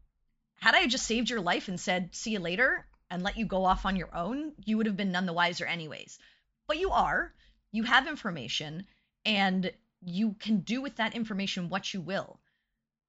[0.60, 3.63] had I just saved your life and said, see you later, and let you go
[3.65, 6.19] off on your own, you would have been none the wiser, anyways.
[6.67, 7.34] But you are,
[7.71, 8.86] you have information,
[9.27, 12.39] and you can do with that information what you will.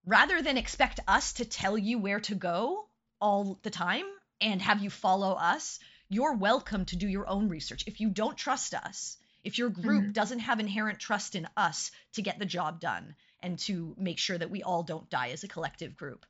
[0.04, 2.86] Rather than expect us to tell you where to go
[3.20, 4.04] all the time
[4.40, 5.78] and have you follow us,
[6.08, 7.84] you're welcome to do your own research.
[7.86, 10.12] If you don't trust us, if your group mm-hmm.
[10.12, 14.36] doesn't have inherent trust in us to get the job done, and to make sure
[14.36, 16.26] that we all don't die as a collective group,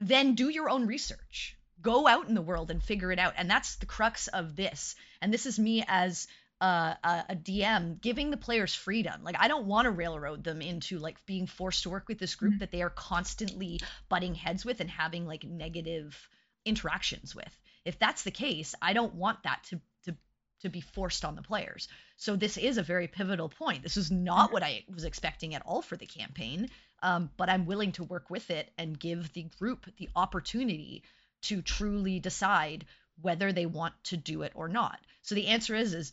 [0.00, 1.56] then do your own research.
[1.82, 3.34] Go out in the world and figure it out.
[3.36, 4.94] And that's the crux of this.
[5.20, 6.26] And this is me as
[6.60, 6.96] a,
[7.28, 9.22] a, DM giving the players freedom.
[9.22, 12.34] Like I don't want to railroad them into like being forced to work with this
[12.34, 12.60] group mm-hmm.
[12.60, 16.28] that they are constantly butting heads with and having like negative
[16.64, 17.58] interactions with.
[17.84, 20.16] If that's the case, I don't want that to to
[20.62, 21.88] to be forced on the players.
[22.16, 23.82] So this is a very pivotal point.
[23.82, 26.70] This is not what I was expecting at all for the campaign,
[27.02, 31.02] um, but I'm willing to work with it and give the group the opportunity
[31.42, 32.86] to truly decide
[33.20, 34.98] whether they want to do it or not.
[35.22, 36.12] So the answer is is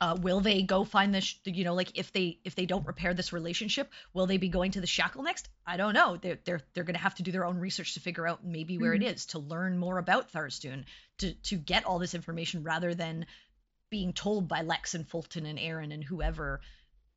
[0.00, 3.14] uh, will they go find this you know like if they if they don't repair
[3.14, 6.60] this relationship will they be going to the shackle next i don't know they're they're,
[6.74, 9.02] they're going to have to do their own research to figure out maybe where mm-hmm.
[9.02, 10.84] it is to learn more about Tharizdun
[11.18, 13.26] to to get all this information rather than
[13.90, 16.60] being told by Lex and Fulton and Aaron and whoever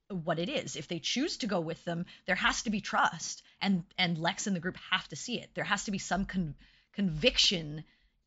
[0.10, 0.76] what it is.
[0.76, 4.48] If they choose to go with them, there has to be trust, and and Lex
[4.48, 5.50] and the group have to see it.
[5.54, 6.56] There has to be some con-
[6.94, 7.84] conviction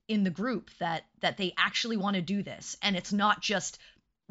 [0.09, 3.79] in the group that that they actually want to do this, and it's not just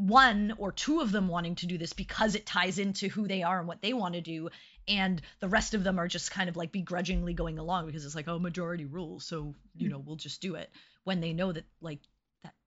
[0.08, 3.44] one or two of them wanting to do this because it ties into who they
[3.44, 4.50] are and what they want to do
[4.88, 8.16] and the rest of them are just kind of like begrudgingly going along because it's
[8.16, 10.70] like oh majority rules so you know we'll just do it
[11.04, 12.00] when they know that like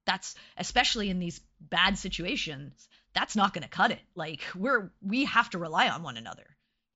[0.06, 4.00] that's especially in these bad situations that's not going to cut it.
[4.14, 6.44] Like we're we have to rely on one another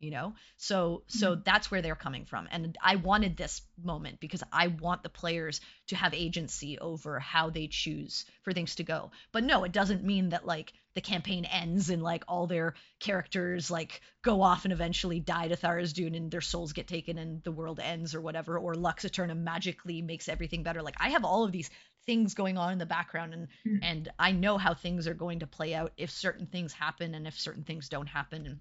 [0.01, 1.41] you know so so mm-hmm.
[1.45, 5.61] that's where they're coming from and i wanted this moment because i want the players
[5.87, 10.05] to have agency over how they choose for things to go but no it doesn't
[10.05, 14.73] mean that like the campaign ends and like all their characters like go off and
[14.73, 18.59] eventually die to Tharizdun and their souls get taken and the world ends or whatever
[18.59, 21.71] or Lux Eterna magically makes everything better like i have all of these
[22.09, 23.77] things going on in the background and mm-hmm.
[23.83, 27.27] and I know how things are going to play out if certain things happen and
[27.27, 28.61] if certain things don't happen and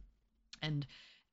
[0.61, 0.85] and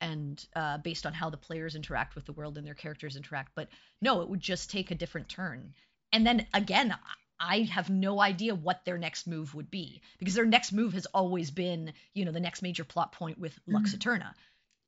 [0.05, 3.53] and uh, based on how the players interact with the world and their characters interact
[3.55, 3.69] but
[4.01, 5.75] no it would just take a different turn
[6.13, 6.95] and then again
[7.41, 11.07] I have no idea what their next move would be because their next move has
[11.07, 13.97] always been, you know, the next major plot point with Lux mm-hmm.
[13.97, 14.35] Eterna.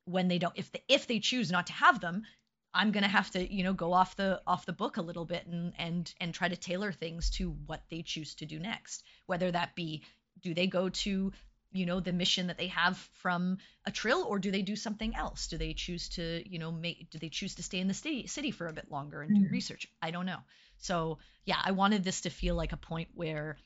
[0.04, 2.24] When they don't, if they, if they choose not to have them,
[2.72, 5.46] I'm gonna have to, you know, go off the off the book a little bit
[5.46, 9.02] and and and try to tailor things to what they choose to do next.
[9.26, 10.04] Whether that be,
[10.40, 11.32] do they go to,
[11.76, 15.14] you know, the mission that they have from a trill, or do they do something
[15.14, 15.48] else?
[15.48, 17.10] Do they choose to, you know, make?
[17.10, 19.42] Do they choose to stay in the city city for a bit longer and do
[19.42, 19.52] mm-hmm.
[19.52, 19.86] research?
[20.02, 20.40] I don't know.
[20.78, 23.56] So yeah, I wanted this to feel like a point where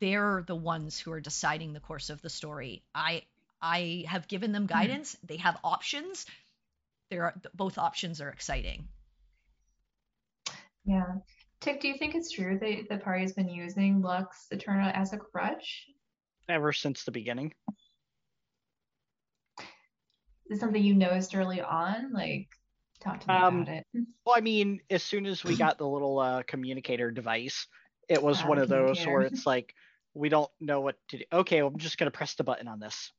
[0.00, 2.82] they're the ones who are deciding the course of the story.
[2.94, 3.22] I
[3.62, 4.78] I have given them mm-hmm.
[4.78, 5.14] guidance.
[5.14, 5.26] Mm-hmm.
[5.26, 6.26] They have options
[7.10, 8.88] there are both options are exciting.
[10.84, 11.16] Yeah.
[11.60, 15.12] Tick, do you think it's true that the party has been using Lux Eterna as
[15.12, 15.86] a crutch?
[16.48, 17.52] Ever since the beginning.
[20.50, 22.12] Is something you noticed early on?
[22.12, 22.48] Like,
[23.00, 23.86] talk to me um, about it.
[24.24, 27.66] Well, I mean, as soon as we got the little uh, communicator device,
[28.08, 29.74] it was one of those where it's like,
[30.14, 31.24] we don't know what to do.
[31.30, 33.12] Okay, well, I'm just going to press the button on this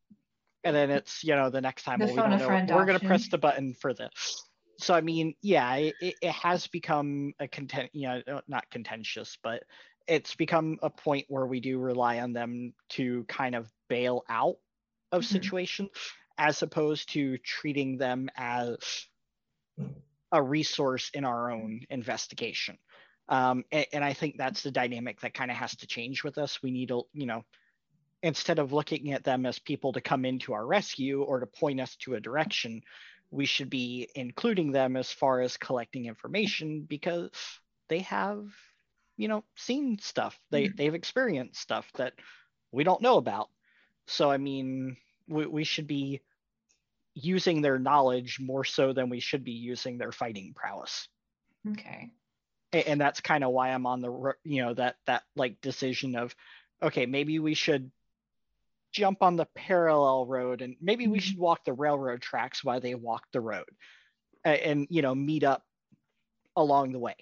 [0.63, 3.05] and then it's you know the next time the well, we know, we're going to
[3.05, 4.45] press the button for this
[4.77, 9.63] so i mean yeah it, it has become a content you know not contentious but
[10.09, 14.57] it's become a point where we do rely on them to kind of bail out
[15.11, 15.25] of Mhm.
[15.25, 15.89] situations
[16.37, 19.07] as opposed to treating them as
[20.31, 22.77] a resource in our own investigation.
[23.27, 26.37] Um, and, and I think that's the dynamic that kind of has to change with
[26.37, 26.61] us.
[26.63, 27.43] We need to, you know,
[28.23, 31.79] instead of looking at them as people to come into our rescue or to point
[31.79, 32.81] us to a direction,
[33.31, 37.31] we should be including them as far as collecting information because
[37.87, 38.51] they have,
[39.19, 40.41] you know, seen stuff.
[40.51, 40.77] They Mhm.
[40.77, 42.15] they've experienced stuff that
[42.71, 43.49] we don't know about.
[44.07, 46.21] So I mean, we, we should be
[47.15, 51.09] using their knowledge more so than we should be using their fighting prowess
[51.67, 52.11] Okay.
[52.73, 56.15] A- and that's kind of why i'm on the you know that that like decision
[56.15, 56.35] of
[56.81, 57.91] okay maybe we should
[58.91, 61.21] jump on the parallel road and maybe we Mhm.
[61.21, 63.69] should walk the railroad tracks while they walk the road
[64.45, 65.65] A- and you know meet up
[66.55, 67.15] along the way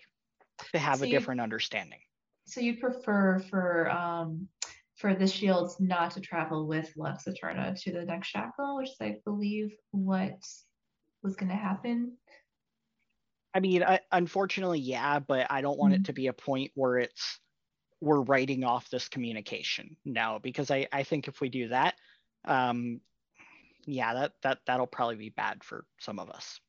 [0.73, 1.99] to have So a different understanding
[2.45, 4.47] So you'd prefer for um
[4.95, 8.97] for the shields not to travel with Lux Eterna to the next shackle, which is
[8.99, 10.39] I believe what
[11.23, 12.17] was gonna happen.
[13.53, 15.97] i mean I, unfortunately yeah but i don't want Mhm.
[15.97, 17.39] it to be a point where it's
[18.01, 21.95] we're writing off this communication now because i i think if we do that
[22.45, 23.01] um
[23.85, 26.59] yeah that that that'll probably be bad for some of us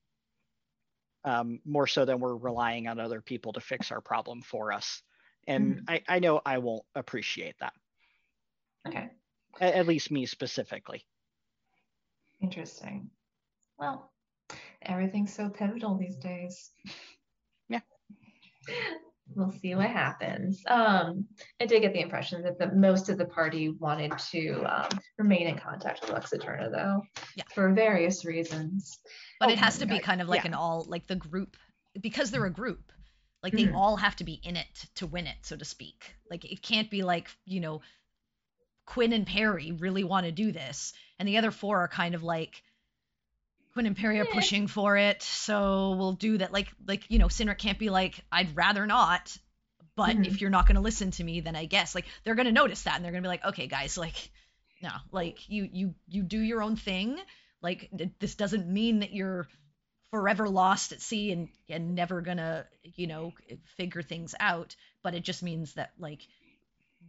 [1.28, 5.02] um more so than we're relying on other people to fix our problem for us
[5.46, 7.74] and i i know i won't appreciate that
[8.86, 9.10] Okay.
[9.60, 11.04] at least me specifically
[12.40, 13.10] Interesting.
[13.78, 14.12] Well,
[14.82, 16.72] everything's so pivotal these days.
[17.68, 17.80] Yeah.
[19.34, 20.62] We'll see what happens.
[20.66, 21.26] Um,
[21.60, 25.46] I did get the impression that the most of the party wanted to um, remain
[25.48, 27.02] in contact with Lux Eterna, though,
[27.36, 27.44] Yeah.
[27.54, 28.98] for various reasons.
[29.38, 30.48] but Oh, it has to be kind of like yeah.
[30.48, 31.56] an all like the group
[32.00, 32.92] because they're a group
[33.42, 33.74] like they Mhm.
[33.74, 36.90] all have to be in it to win it so to speak like it can't
[36.90, 37.80] be like you know
[38.86, 42.22] quinn and perry really want to do this and the other four are kind of
[42.22, 42.62] like
[43.78, 44.32] quinn and perry are Eh.
[44.32, 48.24] pushing for it so we'll do that like like you know Cynric can't be like
[48.32, 49.38] i'd rather not
[49.94, 50.26] but Mhm.
[50.26, 52.52] if you're not going to listen to me then i guess like they're going to
[52.52, 54.32] notice that and they're going to be like okay guys like
[54.82, 57.16] no like you you you do your own thing
[57.62, 57.88] like
[58.18, 59.46] this doesn't mean that you're
[60.10, 63.32] forever lost at sea and and never gonna you know
[63.76, 66.26] figure things out but it just means that like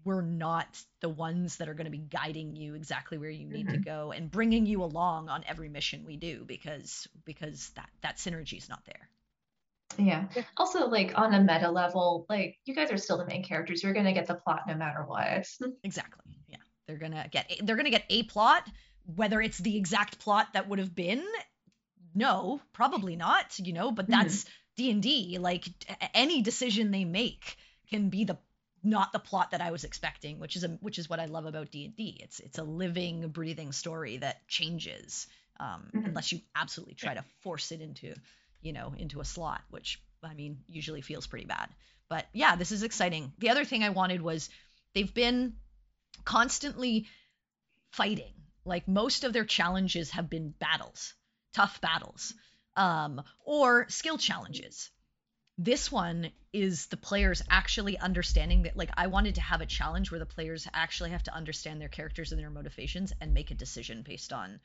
[0.05, 0.67] we're not
[1.01, 4.11] the ones that are going to be guiding you exactly where you need to go
[4.11, 8.69] and bringing you along on every mission we do because because that that synergy is
[8.69, 9.09] not there
[9.97, 10.25] Yeah.
[10.35, 10.43] Yeah.
[10.57, 13.83] Also, like on a meta level, like you guys are still the main characters.
[13.83, 15.45] You're gonna get the plot no matter what.
[15.83, 16.57] exactly yeah
[16.87, 18.63] they're gonna get they're gonna get a plot
[19.15, 21.23] whether it's the exact plot that would have been
[22.15, 24.11] no probably not you know but Mhm.
[24.11, 24.45] that's
[24.77, 25.65] d&d like
[26.13, 27.57] any decision they make
[27.89, 28.37] can be the
[28.83, 31.45] not the plot that i was expecting which is a which is what i love
[31.45, 35.27] about d&d it's it's a living breathing story that changes
[35.59, 36.05] um, Mhm.
[36.05, 38.13] unless you absolutely try to force it into
[38.61, 41.69] you know into a slot which i mean usually feels pretty bad.
[42.09, 43.33] But yeah this is exciting.
[43.39, 44.49] The other thing i wanted was
[44.93, 45.55] they've been
[46.25, 47.07] constantly
[47.91, 48.33] fighting.
[48.65, 51.13] Like most of their challenges have been battles
[51.53, 52.33] tough battles
[52.75, 54.89] um, or skill challenges
[55.61, 60.09] this one is the players actually understanding that like i wanted to have a challenge
[60.09, 63.55] where the players actually have to understand their characters and their motivations and make a
[63.55, 64.61] decision based on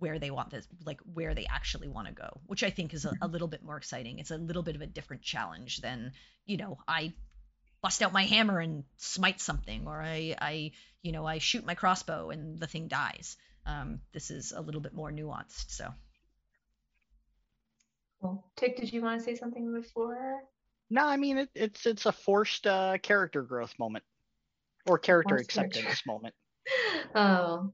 [0.00, 3.04] where they want this like where they actually want to go which i think is
[3.04, 4.18] a, a little bit more exciting.
[4.18, 6.12] It's a little bit of a different challenge than
[6.46, 7.12] you know i
[7.80, 11.76] bust out my hammer and smite something or i i you know i shoot my
[11.76, 13.36] crossbow and the thing dies.
[13.64, 15.94] Um, this is a little bit more nuanced so
[18.22, 20.42] Well, Tick, did you want to say something before?
[20.90, 24.04] no i mean it, it's it's a forced uh, character growth moment
[24.86, 26.34] or character Forced character- acceptance moment
[27.14, 27.72] Oh,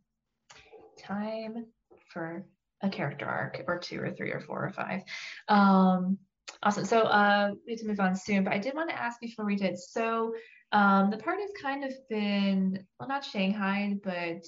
[0.98, 1.66] time
[2.12, 2.44] for
[2.82, 5.02] a character arc or two or three or four or five.
[5.48, 6.18] Um,
[6.62, 6.84] awesome.
[6.84, 9.44] So uh, we need to move on soon, but I did want to ask before
[9.44, 9.78] we did.
[9.78, 10.34] So
[10.72, 14.44] um, the party's kind of been, well, not Shanghai, but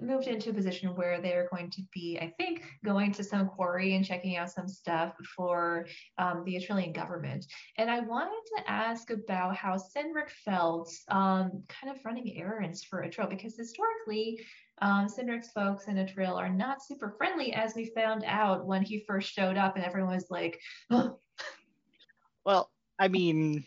[0.00, 3.94] moved into a position where they're going to be, I think, going to some quarry
[3.94, 5.86] and checking out some stuff for
[6.18, 7.46] um, the Atrillian government.
[7.76, 13.02] And I wanted to ask about how Cynric felt um, kind of running errands for
[13.02, 14.40] Atril, because historically,
[14.80, 19.04] um, Cynric's folks in Atril are not super friendly, as we found out when he
[19.06, 20.60] first showed up, and everyone was like,
[20.90, 21.18] oh,
[22.44, 23.64] Well, I mean,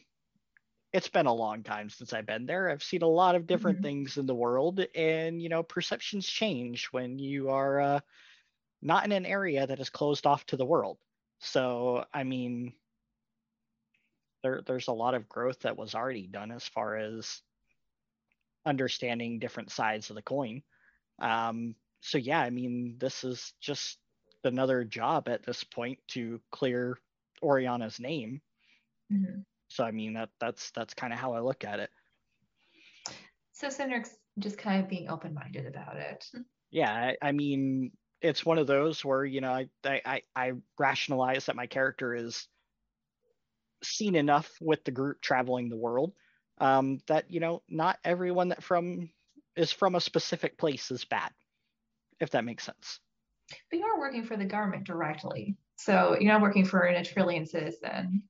[0.93, 2.69] it's been a long time since I've been there.
[2.69, 3.83] I've seen a lot of different Mhm.
[3.83, 7.99] things in the world, and you know, perceptions change when you are uh,
[8.81, 10.99] not in an area that is closed off to the world.
[11.39, 12.75] So, I mean,
[14.41, 17.43] there there's a lot of growth that was already done as far as
[18.65, 20.63] understanding different sides of the coin.
[21.19, 23.99] Um, so yeah, I mean, this is just
[24.43, 26.97] another job at this point to clear
[27.43, 28.41] Oriana's name.
[29.11, 29.41] Mm-hmm.
[29.67, 31.89] So I mean that that's that's kind of how I look at it.
[33.53, 36.25] So Cindric's just kind of being open-minded about it.
[36.69, 37.91] Yeah, I, I mean,
[38.21, 42.47] it's one of those where you know I, I I rationalize that my character is
[43.83, 46.13] seen enough with the group traveling the world
[46.59, 49.09] um, that you know not everyone that from
[49.55, 51.31] is from a specific place is bad,
[52.19, 52.99] if that makes sense.
[53.69, 58.23] But you're working for the government directly, so you're not working for an Atrillian citizen.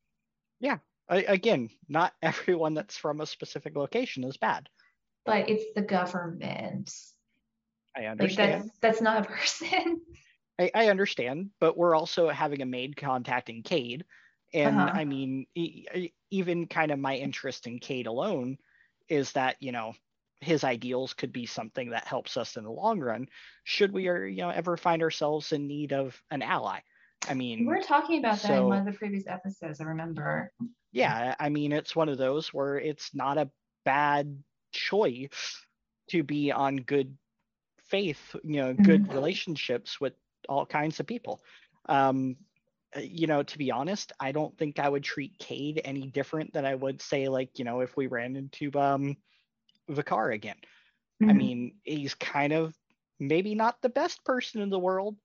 [0.59, 0.77] Yeah,
[1.10, 4.70] I, again, not everyone that's from a specific location is bad.
[5.26, 6.91] But it's the government.
[7.95, 8.51] I understand.
[8.51, 10.01] Like that's, that's not a person.
[10.60, 14.05] I, I, understand, but we're also having a maid contacting Cade.
[14.53, 14.91] And uh-huh.
[14.93, 18.58] I mean, e- even kind of my interest in Cade alone
[19.10, 19.93] is that, you know,
[20.39, 23.28] his ideals could be something that helps us in the long run
[23.64, 26.80] should we or you know ever find ourselves in need of an ally
[27.30, 29.84] i mean we are talking about that so, in one of the previous episodes i
[29.84, 30.51] remember
[30.91, 33.49] yeah i mean it's one of those where it's not a
[33.86, 35.65] bad choice
[36.09, 37.17] to be on good
[37.88, 39.13] faith, you know, good mm-hmm.
[39.13, 40.13] relationships with
[40.47, 41.41] all kinds of people.
[41.88, 42.38] Um,
[42.95, 46.53] uh, you know, to be honest, I don't think I would treat Cade any different
[46.53, 49.17] than I would say, like, you know, if we ran into um
[49.89, 50.57] Vicar again.
[51.21, 51.30] Mm-hmm.
[51.30, 52.75] I mean, he's kind of
[53.19, 55.15] maybe not the best person in the world,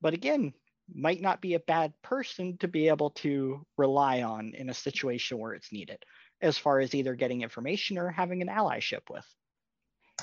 [0.00, 0.52] but again,
[0.94, 5.38] might not be a bad person to be able to rely on in a situation
[5.38, 6.04] where it's needed,
[6.40, 9.26] as far as either getting information or having an allyship with.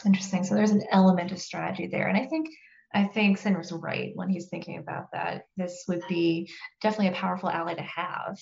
[0.05, 0.43] Interesting.
[0.43, 2.07] So there's an element of strategy there.
[2.07, 2.49] And I think
[2.93, 5.47] I think Cindric's right when he's thinking about that.
[5.57, 6.51] This would be
[6.81, 8.37] definitely a powerful ally to have.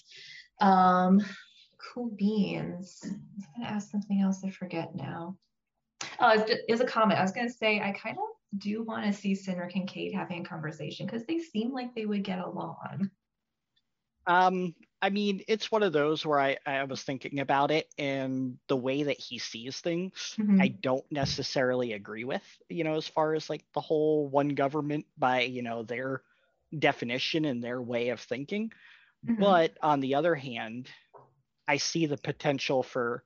[0.59, 1.22] Um,
[1.93, 2.99] cool beans.
[3.03, 4.43] I was gonna ask something else.
[4.45, 5.38] I forget now.
[6.19, 7.19] Oh, it was a comment.
[7.19, 8.24] I was gonna say I kind of
[8.58, 12.06] do want to see Cindric and Cade having a conversation because they seem like they
[12.06, 13.10] would get along.
[14.28, 18.58] Um, I mean, it's one of those where I, I was thinking about it and
[18.68, 20.62] the way that he sees things, mm-hmm.
[20.62, 25.06] I don't necessarily agree with, you know, as far as like the whole one government
[25.18, 26.22] by, you know, their
[26.78, 28.72] definition and their way of thinking.
[29.28, 29.41] Mm-hmm.
[29.41, 30.88] But on the other hand,
[31.68, 33.24] I see the potential for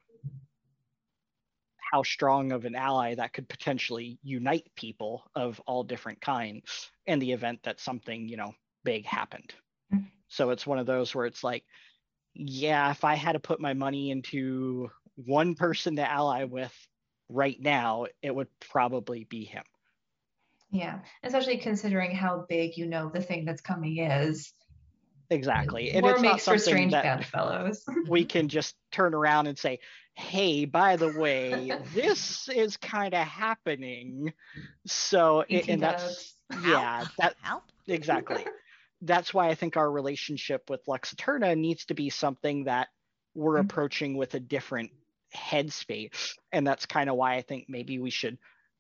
[1.91, 7.19] how strong of an ally that could potentially unite people of all different kinds in
[7.19, 9.53] the event that something, you know, big happened.
[9.93, 10.05] Mm-hmm.
[10.27, 11.63] So it's one of those where it's like,
[12.33, 16.73] yeah, if I had to put my money into one person to ally with
[17.29, 19.63] right now, it would probably be him.
[20.71, 24.51] Yeah, especially considering how big you know the thing that's coming is.
[25.29, 25.91] Exactly.
[25.91, 27.83] And War it's makes for strange bedfellows.
[28.07, 29.79] we can just turn around and say,
[30.15, 34.33] hey, by the way, this is kind of happening.
[34.87, 37.63] So, it, and that's, yeah, that, Help.
[37.87, 38.45] exactly
[39.01, 42.87] that's why I think our relationship with Lux Eterna needs to be something that
[43.33, 43.65] we're mm-hmm.
[43.65, 44.91] approaching with a different
[45.35, 46.33] headspace.
[46.51, 48.37] And that's kind of why I think maybe we should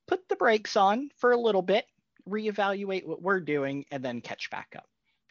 [0.07, 1.85] put the brakes on for a little bit,
[2.27, 4.87] reevaluate what we're doing, and then catch back up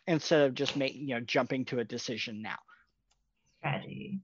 [0.07, 2.59] instead of just making, you know, jumping to a decision now
[3.65, 4.21] strategy.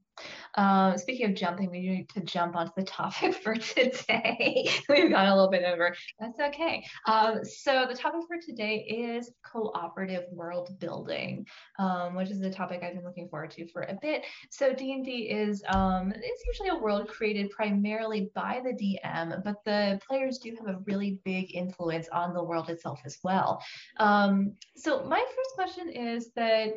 [0.55, 4.69] Um, speaking of jumping, we need to jump onto the topic for today.
[4.89, 5.95] We've gone a little bit over.
[6.19, 6.85] That's okay.
[7.07, 11.47] Um, so the topic for today is cooperative world building,
[11.79, 14.23] um, which is the topic I've been looking forward to for a bit.
[14.51, 19.99] So D&D is um, it's usually a world created primarily by the DM, but the
[20.07, 23.63] players do have a really big influence on the world itself as well.
[23.97, 26.73] Um, so my first question is that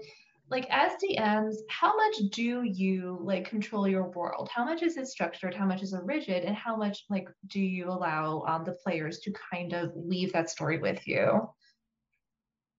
[0.51, 4.49] like as DMs, how much do you like control your world?
[4.53, 5.55] How much is it structured?
[5.55, 6.45] How much is it rigid?
[6.45, 10.51] And how much like do you allow um, the players to kind of leave that
[10.51, 11.49] story with you?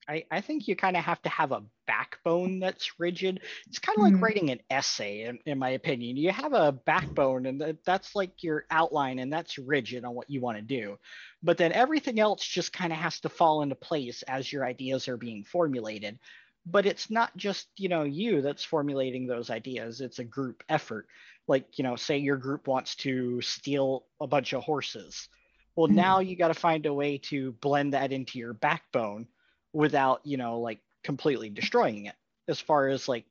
[0.07, 3.41] I, I think you kind of have to have a backbone that's rigid.
[3.67, 4.23] It's kind of like mm-hmm.
[4.23, 6.15] writing an essay, in, in, my opinion.
[6.15, 10.41] You have a backbone, and that's like your outline, and that's rigid on what you
[10.41, 10.97] want to do.
[11.41, 15.07] But then everything else just kind of has to fall into place as your ideas
[15.07, 16.19] are being formulated
[16.65, 20.01] but it's not just you know you that's formulating those ideas.
[20.01, 21.07] It's a group effort.
[21.47, 25.29] Like you know say your group wants to steal a bunch of horses.
[25.75, 25.95] Well mm-hmm.
[25.95, 29.27] now you got to find a way to blend that into your backbone
[29.73, 32.15] without you know like completely destroying it
[32.47, 33.25] as far as like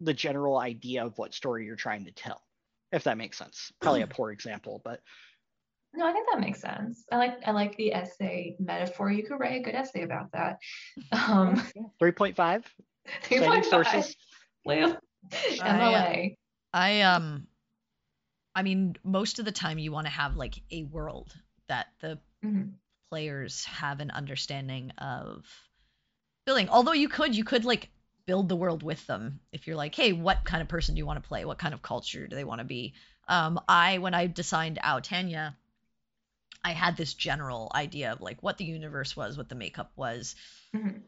[0.00, 2.40] the general idea of what story you're trying to tell
[2.92, 3.72] if that makes sense.
[3.80, 5.00] Probably a poor example but
[5.94, 7.04] no, I think that makes sense.
[7.10, 9.10] I like I like the essay metaphor.
[9.10, 10.58] You could write a good essay about that.
[11.12, 11.56] Um,
[12.00, 12.64] 3.5.
[13.22, 14.14] 3.5.
[14.64, 14.98] Well,
[15.60, 16.36] MLA.
[16.72, 17.46] I um
[18.54, 21.34] I mean most of the time you want to have like a world
[21.68, 22.74] that the Mhm.
[23.10, 25.46] players have an understanding of
[26.44, 26.68] building.
[26.68, 27.90] Although you could you could like
[28.26, 31.06] build the world with them if you're like, hey, what kind of person do you
[31.06, 31.44] want to play?
[31.44, 32.94] What kind of culture do they want to be?
[33.26, 35.54] Um, I when I designed Aotania,
[36.64, 40.34] I had this general idea of like what the universe was, what the makeup was,
[40.74, 41.02] Mhm.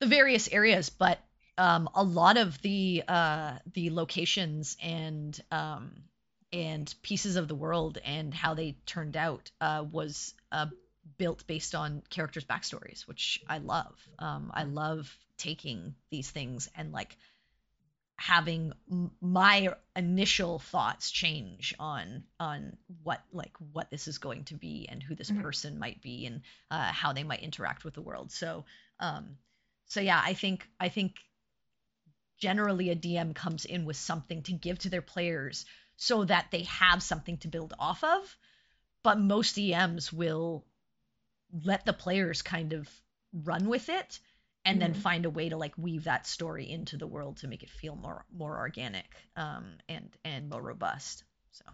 [0.00, 1.18] the various areas, but
[1.58, 6.04] um, a lot of the uh, the locations and um,
[6.52, 10.66] and pieces of the world and how they turned out uh, was uh,
[11.18, 13.96] built based on characters' backstories, which I love.
[14.18, 17.16] Um, I love taking these things and like
[18.18, 18.72] having
[19.20, 25.02] my initial thoughts change on on what like what this is going to be and
[25.02, 25.42] who this Mhm.
[25.42, 28.32] person might be and uh, how they might interact with the world.
[28.32, 28.64] So
[29.00, 29.38] um,
[29.86, 31.16] so yeah, I think I think
[32.38, 36.62] generally a DM comes in with something to give to their players so that they
[36.64, 38.36] have something to build off of.
[39.02, 40.66] But most DMs will
[41.52, 42.88] let the players kind of
[43.32, 44.20] run with it
[44.66, 44.94] and then Mhm.
[44.94, 47.96] find a way to like weave that story into the world to make it feel
[47.96, 51.24] more more organic um, and and more robust.
[51.52, 51.64] So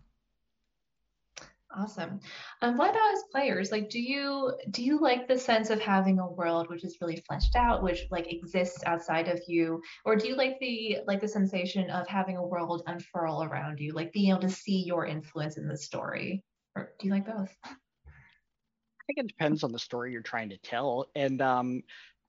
[1.74, 2.20] Awesome.
[2.60, 3.72] Um, what about as players?
[3.72, 7.16] Like, do you do you like the sense of having a world which is really
[7.26, 11.28] fleshed out, which like exists outside of you, or do you like the like the
[11.28, 15.56] sensation of having a world unfurl around you, like being able to see your influence
[15.56, 16.44] in the story?
[16.76, 17.56] Or do you like both?
[19.00, 21.10] I think it depends on the story you're trying to tell.
[21.14, 21.82] And um,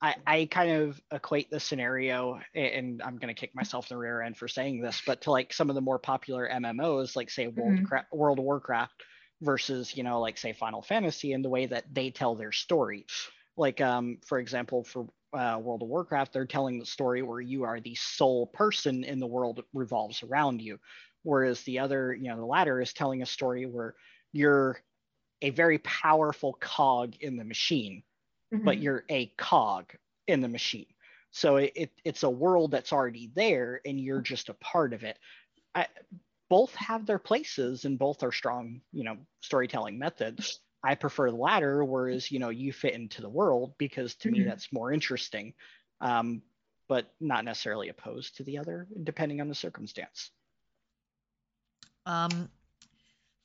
[0.04, 4.00] I, I kind of equate the scenario, and I'm going to kick myself in the
[4.02, 7.30] rear end for saying this, but to like some of the more popular MMOs, like
[7.32, 7.86] say World, Mhm.
[7.86, 9.02] Cra- World of Warcraft
[9.42, 13.08] versus, you know, like say Final Fantasy and the way that they tell their story.
[13.58, 17.64] Like, um, for example, for uh, World of Warcraft, they're telling the story where you
[17.64, 20.80] are the sole person in the world revolves around you.
[21.24, 23.96] Whereas the other, you know, the latter is telling a story where
[24.34, 24.82] you're
[25.42, 28.04] a very powerful cog in the machine,
[28.62, 28.82] but Mhm.
[28.82, 29.94] you're a cog
[30.28, 30.88] in the machine.
[31.32, 35.04] So it, it it's a world that's already there and you're just a part of
[35.04, 35.18] it.
[35.76, 35.88] I,
[36.50, 40.60] both have their places and both are strong, you know, storytelling methods.
[40.84, 44.44] I prefer the latter, whereas you know you fit into the world because to me
[44.44, 44.46] Mhm.
[44.46, 45.54] that's more interesting,
[46.02, 46.42] um,
[46.88, 50.32] but not necessarily opposed to the other, depending on the circumstance.
[52.06, 52.50] Um,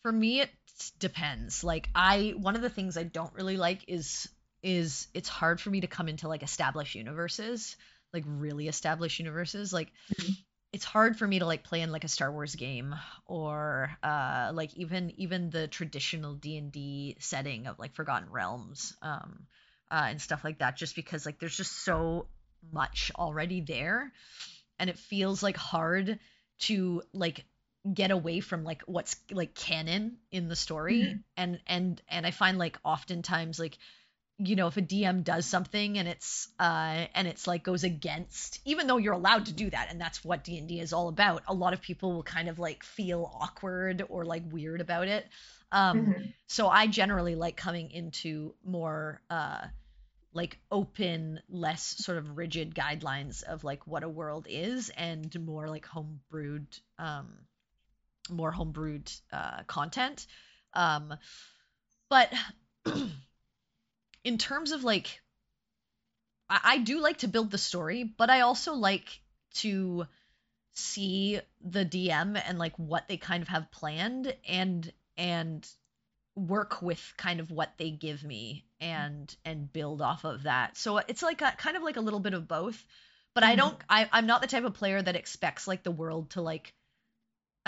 [0.02, 0.50] for me, it
[0.98, 1.64] depends.
[1.64, 4.28] Like I, one of the things I don't really like is
[4.62, 7.76] is it's hard for me to come into like established universes,
[8.12, 9.72] like really established universes.
[9.72, 10.36] Like Mhm.
[10.72, 12.94] it's hard for me to like play in like a Star Wars game
[13.26, 19.46] or uh like even even the traditional D&D setting of like Forgotten Realms um
[19.90, 22.26] uh and stuff like that just because like there's just so
[22.72, 24.12] much already there
[24.78, 26.18] and it feels like hard
[26.58, 27.44] to like
[27.94, 31.22] get away from like what's like canon in the story Mhm.
[31.36, 33.78] and and and I find like oftentimes like
[34.38, 38.60] you know if a DM does something and it's uh and it's like goes against
[38.64, 41.54] even though you're allowed to do that and that's what D&D is all about a
[41.54, 45.26] lot of people will kind of like feel awkward or like weird about it
[45.72, 46.32] um Mhm.
[46.46, 49.66] so I generally like coming into more uh
[50.32, 55.68] like open less sort of rigid guidelines of like what a world is and more
[55.68, 57.28] like homebrewed um
[58.30, 60.26] more homebrewed uh content
[60.74, 61.14] um
[62.10, 62.32] but
[64.24, 65.20] in terms of like
[66.48, 69.20] I, I do like to build the story but i also like
[69.54, 70.06] to
[70.74, 75.68] see the dm and like what they kind of have planned and and
[76.36, 80.98] work with kind of what they give me and and build off of that so
[80.98, 82.84] it's like a kind of like a little bit of both
[83.34, 83.56] but i Mhm.
[83.56, 86.72] don't I, i'm not the type of player that expects like the world to like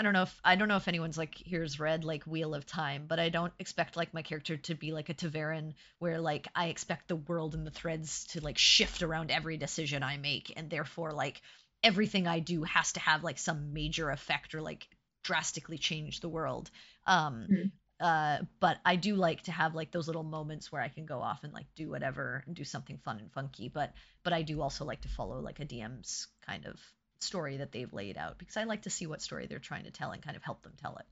[0.01, 2.65] I don't know if I don't know if anyone's like here's read like Wheel of
[2.65, 6.47] Time, but I don't expect like my character to be like a ta'veren where like
[6.55, 10.53] I expect the world and the threads to like shift around every decision I make
[10.57, 11.43] and therefore like
[11.83, 14.87] everything I do has to have like some major effect or like
[15.23, 16.71] drastically change the world.
[17.05, 17.71] Um Mhm.
[17.99, 21.21] uh but I do like to have like those little moments where I can go
[21.21, 23.93] off and like do whatever and do something fun and funky, but
[24.23, 26.81] but I do also like to follow like a DM's kind of
[27.21, 29.91] story that they've laid out because I like to see what story they're trying to
[29.91, 31.05] tell and kind of help them tell it.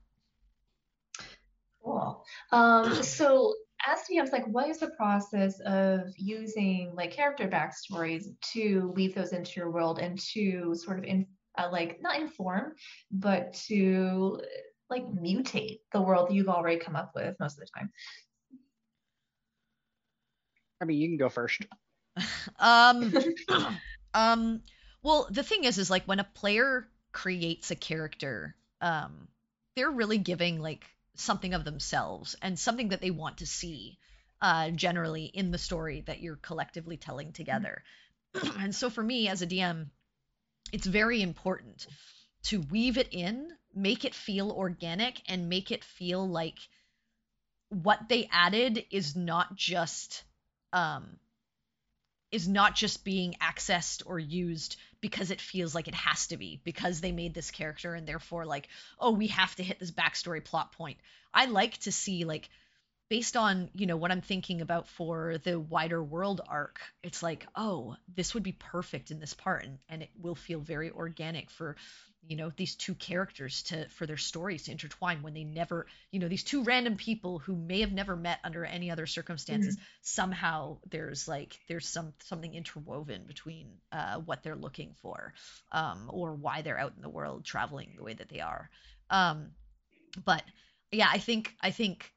[1.82, 2.24] Cool.
[2.52, 3.54] Um, so
[3.86, 9.32] as DMs, like what is the process of using like character backstories to weave those
[9.32, 11.26] into your world and to sort of in
[11.58, 12.74] uh, like not inform,
[13.10, 14.40] but to
[14.88, 17.90] like mutate the world that you've already come up with most of the time?
[20.80, 21.64] I mean, you can go first.
[22.58, 23.12] um
[24.14, 24.60] um
[25.02, 29.28] well the thing is is like when a player creates a character, um,
[29.76, 30.84] they're really giving like
[31.14, 33.98] something of themselves and something that they want to see
[34.40, 37.82] uh, generally in the story that you're collectively telling together.
[38.58, 39.86] and so for me as a DM,
[40.72, 41.86] it's very important
[42.44, 46.58] to weave it in, make it feel organic, and make it feel like
[47.68, 50.24] what they added is not just
[50.72, 51.18] um,
[52.30, 56.60] is not just being accessed or used because it feels like it has to be
[56.64, 60.44] because they made this character and therefore like oh we have to hit this backstory
[60.44, 60.98] plot point.
[61.32, 62.48] I like to see like
[63.10, 67.46] based on you know what i'm thinking about for the wider world arc it's like
[67.56, 71.50] oh this would be perfect in this part and, and it will feel very organic
[71.50, 71.76] for
[72.26, 76.20] you know these two characters to for their stories to intertwine when they never you
[76.20, 79.84] know these two random people who may have never met under any other circumstances mm-hmm.
[80.02, 85.32] somehow there's like there's some something interwoven between uh, what they're looking for
[85.72, 88.70] um, or why they're out in the world traveling the way that they are
[89.08, 89.50] um,
[90.24, 90.42] but
[90.92, 92.12] yeah i think i think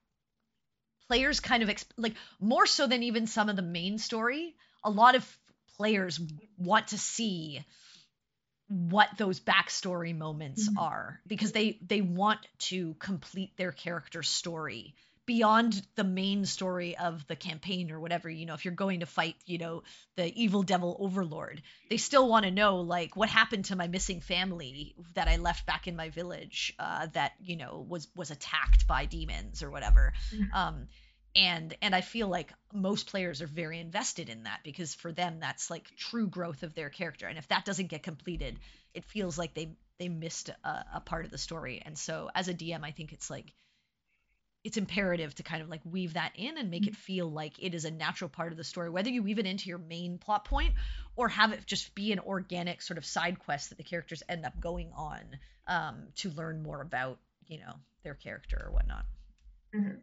[1.07, 4.89] players kind of exp- like more so than even some of the main story a
[4.89, 5.37] lot of
[5.77, 6.19] players
[6.57, 7.63] want to see
[8.67, 10.79] what those backstory moments mm-hmm.
[10.79, 14.95] are because they they want to complete their character story
[15.25, 19.05] beyond the main story of the campaign or whatever you know if you're going to
[19.05, 19.83] fight you know
[20.17, 24.19] the evil devil overlord they still want to know like what happened to my missing
[24.19, 28.87] family that i left back in my village uh, that you know was was attacked
[28.87, 30.13] by demons or whatever.
[30.33, 30.53] Mm-hmm.
[30.53, 30.87] um
[31.35, 35.39] and and i feel like most players are very invested in that because for them
[35.39, 37.27] that's like true growth of their character.
[37.27, 38.59] And if that doesn't get completed
[38.93, 41.81] it feels like they they missed a, a part of the story.
[41.85, 43.53] And so as a dm i think it's like
[44.63, 47.73] it's imperative to kind of like weave that in and make it feel like it
[47.73, 50.45] is a natural part of the story whether you weave it into your main plot
[50.45, 50.73] point
[51.15, 54.45] or have it just be an organic sort of side quest that the characters end
[54.45, 55.21] up going on
[55.67, 59.05] um, to learn more about you know their character or whatnot.
[59.75, 59.99] Mm-hmm.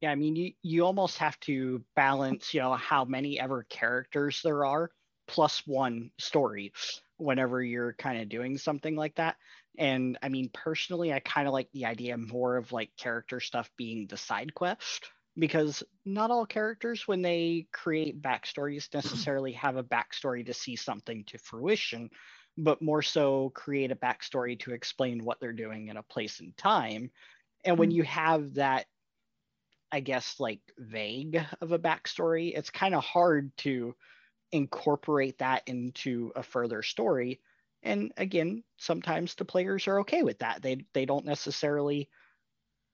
[0.00, 4.40] Yeah, I mean, you, you almost have to balance, you know, how many ever characters
[4.42, 4.90] there are
[5.26, 6.72] plus one story
[7.18, 9.36] whenever you're kind of doing something like that.
[9.78, 13.70] And I mean, personally, I kind of like the idea more of like character stuff
[13.76, 19.84] being the side quest because not all characters, when they create backstories, necessarily have a
[19.84, 22.08] backstory to see something to fruition,
[22.56, 26.56] but more so create a backstory to explain what they're doing in a place and
[26.56, 27.10] time.
[27.64, 27.94] And when mm.
[27.94, 28.86] you have that
[29.92, 33.94] I guess, like vague of a backstory, it's kind of hard to
[34.52, 37.40] incorporate that into a further story.
[37.82, 40.62] And again, sometimes the players are okay with that.
[40.62, 42.08] They they don't necessarily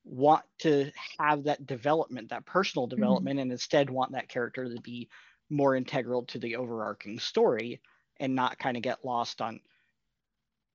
[0.05, 2.97] want to have that development, that personal mm-hmm.
[2.97, 3.43] development, mm-hmm.
[3.43, 5.09] and instead want that character to be
[5.49, 7.81] more integral to the overarching story
[8.19, 9.61] and not kind of get lost on,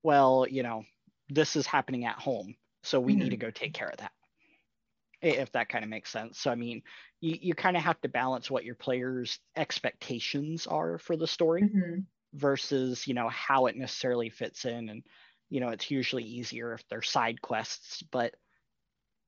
[0.03, 0.83] well, you know,
[1.29, 3.23] this is happening at home, so we mm-hmm.
[3.23, 4.11] need to go take care of that
[5.21, 6.39] if that kind of makes sense.
[6.39, 6.81] So I mean,
[7.21, 11.63] you, you kind of have to balance what your players' expectations are for the story
[11.63, 11.99] mm-hmm.
[12.33, 14.89] versus, you know, how it necessarily fits in.
[14.89, 15.03] And,
[15.49, 18.35] you know, it's usually easier if they're side quests, but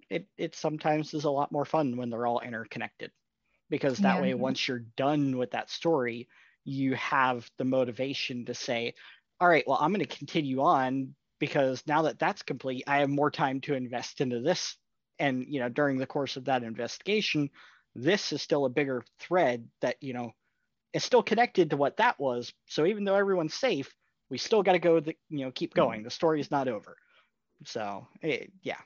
[0.10, 3.12] it it sometimes is a lot more fun when they're all interconnected.
[3.70, 4.22] Because that yeah.
[4.22, 6.28] way once you're done with that story,
[6.66, 8.96] you have the motivation to say,
[9.40, 13.10] all right, well, I'm going to continue on because now that that's complete, I have
[13.10, 14.76] more time to invest into this
[15.20, 17.50] and you know during the course of that investigation
[17.96, 20.32] this is still a bigger thread that you know
[20.94, 22.52] is still connected to what that was.
[22.66, 23.94] So even though everyone's safe
[24.30, 26.04] we still got to go the, you know keep going.
[26.04, 26.96] The story is not over.
[27.66, 28.78] So it, eh, yeah.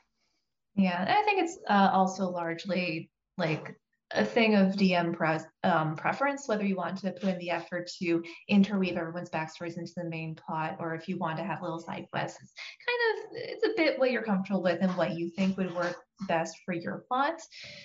[0.74, 3.76] Yeah i think it's uh, also largely like
[4.14, 7.90] a thing of DM pre- um, preference, whether you want to put in the effort
[7.98, 11.80] to interweave everyone's backstories into the main plot, or if you want to have little
[11.80, 12.38] side quests.
[12.40, 12.52] It's
[12.86, 15.96] kind of it's a bit what you're comfortable with and what you think would work
[16.28, 17.40] best for your plot.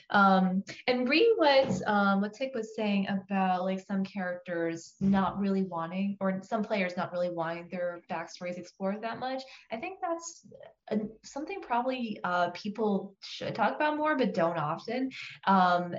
[0.10, 5.64] Um, and read what um, what Tick was saying about like some characters not really
[5.64, 9.44] wanting, or some players not really wanting their backstories explored that much.
[9.72, 10.46] I think that's
[10.92, 15.12] a, something probably uh, people should talk about more, but don't often.
[15.46, 15.96] Um,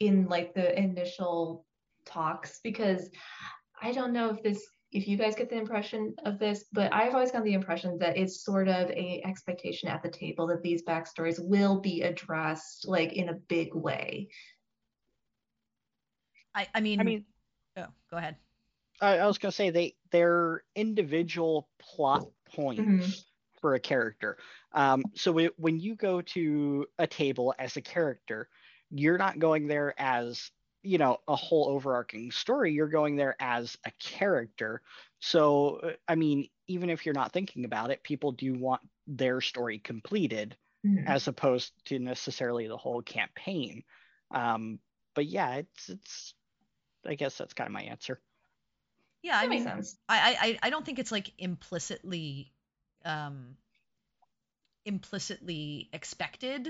[0.00, 1.64] in like the initial
[2.04, 3.10] talks because
[3.80, 7.14] I don't know if this if you guys get the impression of this, but I've
[7.14, 10.84] always gotten the impression that it's sort of a expectation at the table that these
[10.84, 14.28] backstories will be addressed like in a big way.
[16.54, 17.24] I, I mean, I mean,
[17.76, 18.36] oh, go ahead.
[19.00, 23.10] I, I was gonna say they they're individual plot points mm-hmm.
[23.60, 24.38] for a character.
[24.72, 28.48] Um, so we, when you go to a table as a character,
[28.90, 30.52] you're not going there as
[30.84, 34.82] you know a whole overarching story you're going there as a character
[35.24, 39.40] So, uh, I mean, even if you're not thinking about it, people do want their
[39.40, 40.54] story completed
[40.86, 41.08] mm-hmm.
[41.08, 43.84] as opposed to necessarily the whole campaign.
[44.30, 44.80] Um,
[45.14, 46.34] but yeah, it's it's.
[47.06, 48.20] I guess that's kind of my answer.
[49.22, 49.78] Yeah, I mean, I,
[50.08, 52.52] I I don't think it's like implicitly,
[53.06, 53.56] um,
[54.84, 56.68] implicitly expected.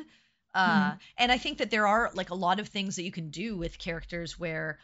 [0.55, 0.97] Uh, mm-hmm.
[1.19, 3.57] And I think that there are like a lot of things that you can do
[3.57, 4.79] with characters where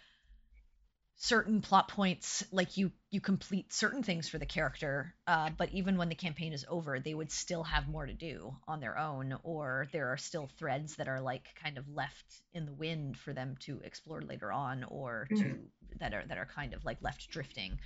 [1.22, 5.98] certain plot points like you you complete certain things for the character uh, but even
[5.98, 9.36] when the campaign is over they would still have more to do on their own
[9.42, 13.34] or there are still threads that are like kind of left in the wind for
[13.34, 15.98] them to explore later on or to mm-hmm.
[15.98, 17.78] that are that are kind of like left drifting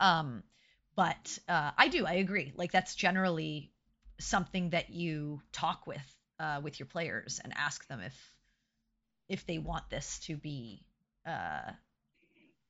[0.00, 0.42] um
[0.96, 3.70] but uh, i do i agree like that's generally
[4.18, 8.34] something that you talk with uh, with your players and ask them if
[9.28, 10.82] if they want this to be
[11.26, 11.70] uh,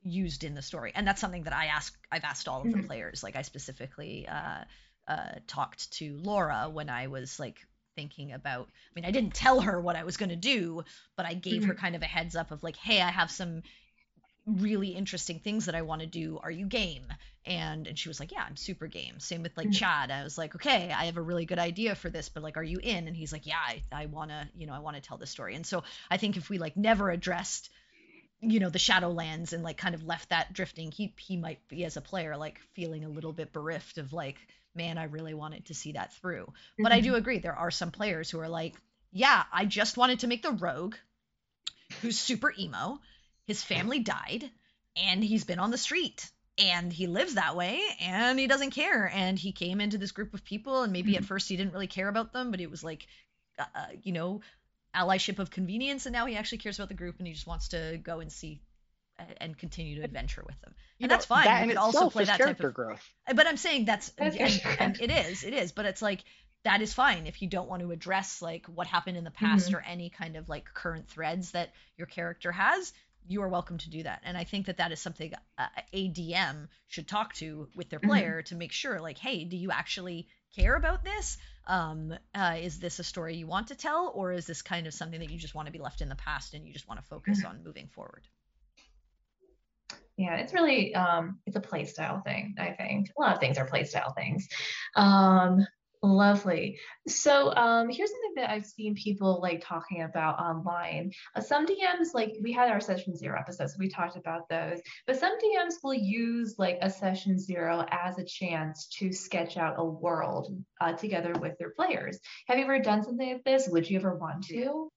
[0.03, 2.81] used in the story and that's something that i ask i've asked all of mm-hmm.
[2.81, 4.65] the players like i specifically uh,
[5.09, 7.59] uh, talked to laura when i was like
[7.95, 10.83] thinking about i mean i didn't tell her what i was going to do
[11.17, 11.69] but i gave mm-hmm.
[11.69, 13.63] her kind of a heads up of like hey i have some
[14.59, 17.05] really interesting things that i want to do are you game
[17.47, 19.73] and and she was like yeah i'm super game same with like mm-hmm.
[19.73, 22.57] chad i was like okay i have a really good idea for this but like
[22.57, 24.97] are you in and he's like yeah i, I want to you know i want
[24.97, 27.71] to tell the story and so i think if we like never addressed
[28.41, 31.85] you know the shadowlands and like kind of left that drifting he he might be
[31.85, 34.37] as a player like feeling a little bit bereft of like
[34.75, 36.83] man i really wanted to see that through mm-hmm.
[36.83, 37.19] but i do mm-hmm.
[37.19, 38.75] agree there are some players who are like
[39.13, 40.95] yeah i just wanted to make the rogue
[42.01, 42.99] who's super emo
[43.51, 44.49] his family died
[44.97, 49.11] and he's been on the street and he lives that way and he doesn't care.
[49.13, 51.25] And he came into this group of people and maybe mm-hmm.
[51.25, 53.09] at first he didn't really care about them but it was like
[53.59, 54.41] uh, uh you know
[54.95, 57.69] allyship of convenience and now he actually cares about the group and he just wants
[57.69, 58.61] to go and see
[59.41, 60.73] and continue to adventure with them.
[60.99, 63.03] and you that's fine that you could also play that type of growth.
[63.35, 64.39] But i'm saying that's and,
[64.79, 66.23] and, it is it is but it's like
[66.65, 69.69] that is fine if you don't want to address like what happened in the past
[69.69, 69.77] mm-hmm.
[69.77, 72.93] or any kind of like current threads that your character has
[73.29, 74.21] you are welcome to do that.
[74.25, 75.63] And i think that that is something a,
[75.93, 78.11] a dm should talk to with their mm-hmm.
[78.11, 78.55] player mm-hmm.
[78.55, 81.39] to make sure like hey do you actually care about this?
[81.67, 84.95] Um, uh, is this a story you want to tell or is this kind of
[84.95, 87.01] something that you just want to be left in the past and you just want
[87.01, 88.27] to focus on moving forward?
[90.17, 93.09] Yeah it's really um, it's a play style thing i think.
[93.17, 94.49] A lot of things are play style things.
[94.97, 95.67] Um,
[96.03, 96.79] Lovely.
[97.07, 101.13] So um, here's something that I've seen people like talking about online.
[101.37, 104.81] Uh, some DMs, like we had our session zero episodes, so we talked about those,
[105.07, 109.75] but some DMs will use like a session zero as a chance to sketch out
[109.77, 112.19] a world uh, together with their players.
[112.49, 113.69] Have you ever done something like this?
[113.69, 114.89] Would you ever want to?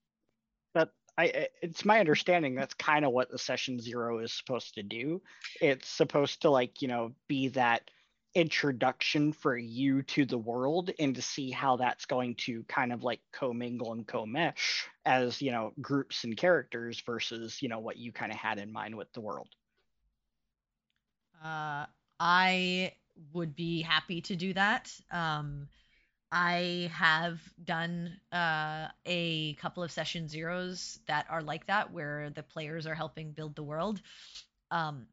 [0.74, 4.84] But I, it's my understanding that's kind of what the session zero is supposed to
[4.84, 5.22] do.
[5.60, 7.90] It's supposed to like, you know, be that
[8.36, 13.04] introduction for you to the world and to see how that's going to kind of
[13.04, 18.12] like commingle and co-mesh as you know groups and characters versus you know what you
[18.12, 19.50] kind of had in mind with the world.
[21.44, 21.86] Uh
[22.20, 22.94] i
[23.34, 24.92] would be happy to do that.
[25.12, 25.68] Um
[26.32, 32.44] i have done uh a couple of session zeros that are like that where the
[32.44, 34.02] players are helping build the world.
[34.72, 35.08] Um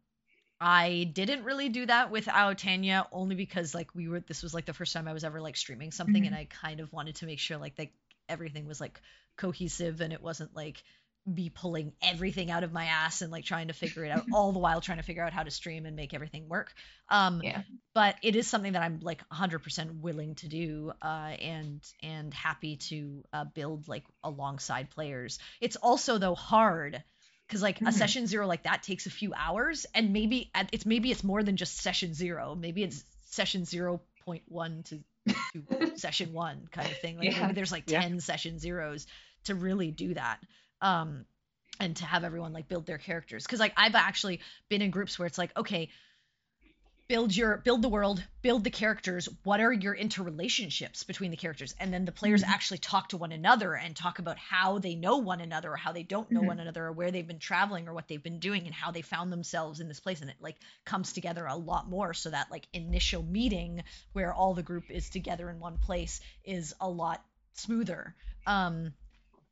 [0.61, 4.67] I didn't really do that with Aotania only because like we were this was like
[4.67, 6.35] the first time I was ever like streaming something mm-hmm.
[6.35, 7.89] and I kind of wanted to make sure like that
[8.29, 9.01] everything was like
[9.37, 10.83] cohesive and it wasn't like
[11.33, 14.53] be pulling everything out of my ass and like trying to figure it out all
[14.53, 16.75] the while trying to figure out how to stream and make everything work.
[17.09, 17.63] Um yeah.
[17.95, 22.77] but it is something that I'm like 100% willing to do uh and and happy
[22.77, 25.39] to uh, build like alongside players.
[25.63, 27.03] It's also though hard
[27.51, 27.89] because like mm-hmm.
[27.89, 31.43] a session zero like that takes a few hours and maybe it's maybe it's more
[31.43, 35.01] than just session zero maybe it's session 0.1 to,
[35.53, 37.43] to session one kind of thing like yeah.
[37.43, 38.19] maybe there's like 10 yeah.
[38.21, 39.09] session zeros
[39.45, 40.39] to really do that
[40.81, 41.25] um
[41.81, 44.39] and to have everyone like build their characters because like i've actually
[44.69, 45.89] been in groups where it's like okay
[47.11, 49.29] build your build the world build the characters.
[49.43, 51.75] What are your interrelationships between the characters?
[51.81, 52.53] And then the players mm-hmm.
[52.53, 55.91] actually talk to one another and talk about how they know one another or how
[55.91, 56.47] they don't know mm-hmm.
[56.47, 59.03] one another or where they've been traveling or what they've been doing and how they
[59.03, 60.21] found themselves in this place.
[60.21, 60.55] And it like
[60.85, 62.15] comes together a lot more.
[62.15, 63.83] So that like initial meeting
[64.13, 68.15] where all the group is together in one place is a lot smoother.
[68.47, 68.93] Um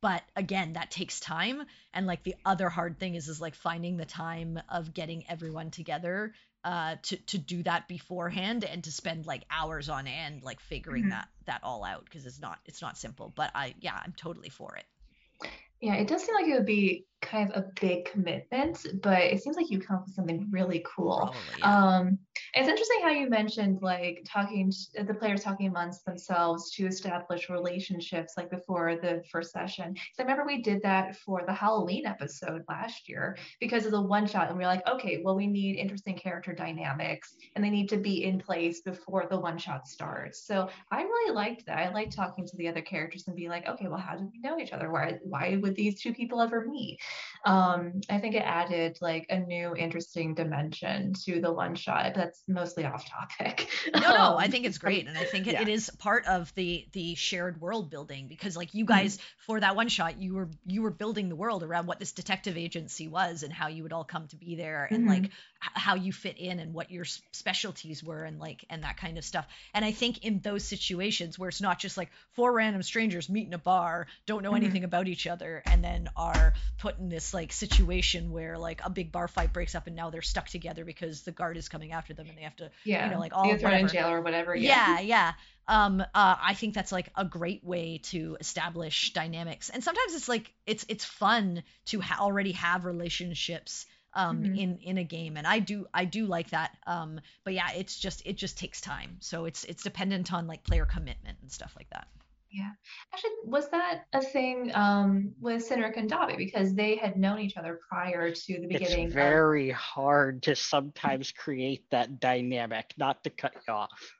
[0.01, 1.63] but again that takes time.
[1.93, 5.71] And like the other hard thing is is like finding the time of getting everyone
[5.71, 6.33] together
[6.63, 11.03] uh to to do that beforehand and to spend like hours on end like figuring
[11.03, 11.11] mm-hmm.
[11.11, 14.49] that that all out because it's not it's not simple but i yeah i'm totally
[14.49, 15.49] for it
[15.79, 19.41] yeah it does seem like it would be kind of a big commitment but it
[19.41, 21.97] seems like you come up with something really cool Probably, yeah.
[21.97, 22.19] um
[22.55, 27.49] It's interesting how you mentioned like talking to, the players talking amongst themselves to establish
[27.49, 29.95] relationships like before the first session.
[30.13, 34.01] So I remember we did that for the Halloween episode last year because of the
[34.01, 37.69] one shot, and we are like, okay, well we need interesting character dynamics, and they
[37.69, 40.43] need to be in place before the one shot starts.
[40.47, 41.77] So I really liked that.
[41.77, 44.39] I liked talking to the other characters and be like, okay, well how do we
[44.39, 44.91] know each other?
[44.91, 46.99] Why why would these two people ever meet?
[47.45, 52.13] Um, I think it added like a new interesting dimension to the one shot.
[52.15, 53.69] That's mostly off topic.
[53.93, 55.61] No, no, I um, think it's great, and I think it, yeah.
[55.61, 59.25] it is part of the the shared world building because like you guys mm-hmm.
[59.45, 62.57] for that one shot, you were you were building the world around what this detective
[62.57, 65.23] agency was and how you would all come to be there and mm-hmm.
[65.23, 69.17] like how you fit in and what your specialties were and like and that kind
[69.17, 69.47] of stuff.
[69.73, 73.47] And I think in those situations where it's not just like four random strangers meet
[73.47, 74.63] in a bar, don't know mm-hmm.
[74.63, 78.89] anything about each other, and then are put in this like situation where like a
[78.89, 81.91] big bar fight breaks up and now they're stuck together because the guard is coming
[81.91, 83.05] after them and they have to yeah.
[83.05, 84.69] you know like all thrown in jail or whatever yeah.
[84.69, 85.33] Yeah, yeah.
[85.67, 90.27] Um, uh, I think that's like a great way to establish dynamics, and sometimes it's
[90.27, 93.85] like it's it's fun to ha- already have relationships
[94.15, 94.55] um, mm-hmm.
[94.55, 95.37] in in a game.
[95.37, 96.75] And i do i do like that.
[96.87, 99.17] Um, but yeah it's just it just takes time.
[99.19, 102.07] So it's it's dependent on like player commitment and stuff like that
[102.51, 102.71] yeah.
[103.13, 107.57] Actually was that a thing um, with Cynric and Dobby because they had known each
[107.57, 109.75] other prior to the beginning it's very of...
[109.75, 114.11] hard to sometimes create that dynamic not to cut you off.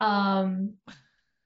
[0.00, 0.74] Um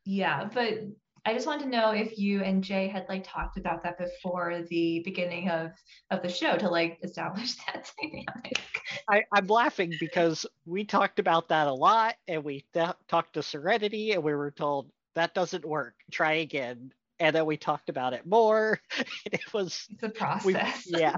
[0.05, 0.81] yeah but
[1.25, 4.63] I just wanted to know if you and Jay had like talked about that before
[4.69, 5.73] the beginning of
[6.11, 8.61] of the show to like establish that dynamic.
[9.09, 13.43] I, I'm laughing because we talked about that a lot, and we th- talked to
[13.43, 15.95] Serenity, and we were told that doesn't work.
[16.11, 16.93] Try again.
[17.19, 18.81] And then we talked about it more.
[19.27, 20.87] it was the process.
[20.91, 21.17] We, yeah.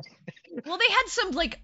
[0.64, 1.60] well, they had some like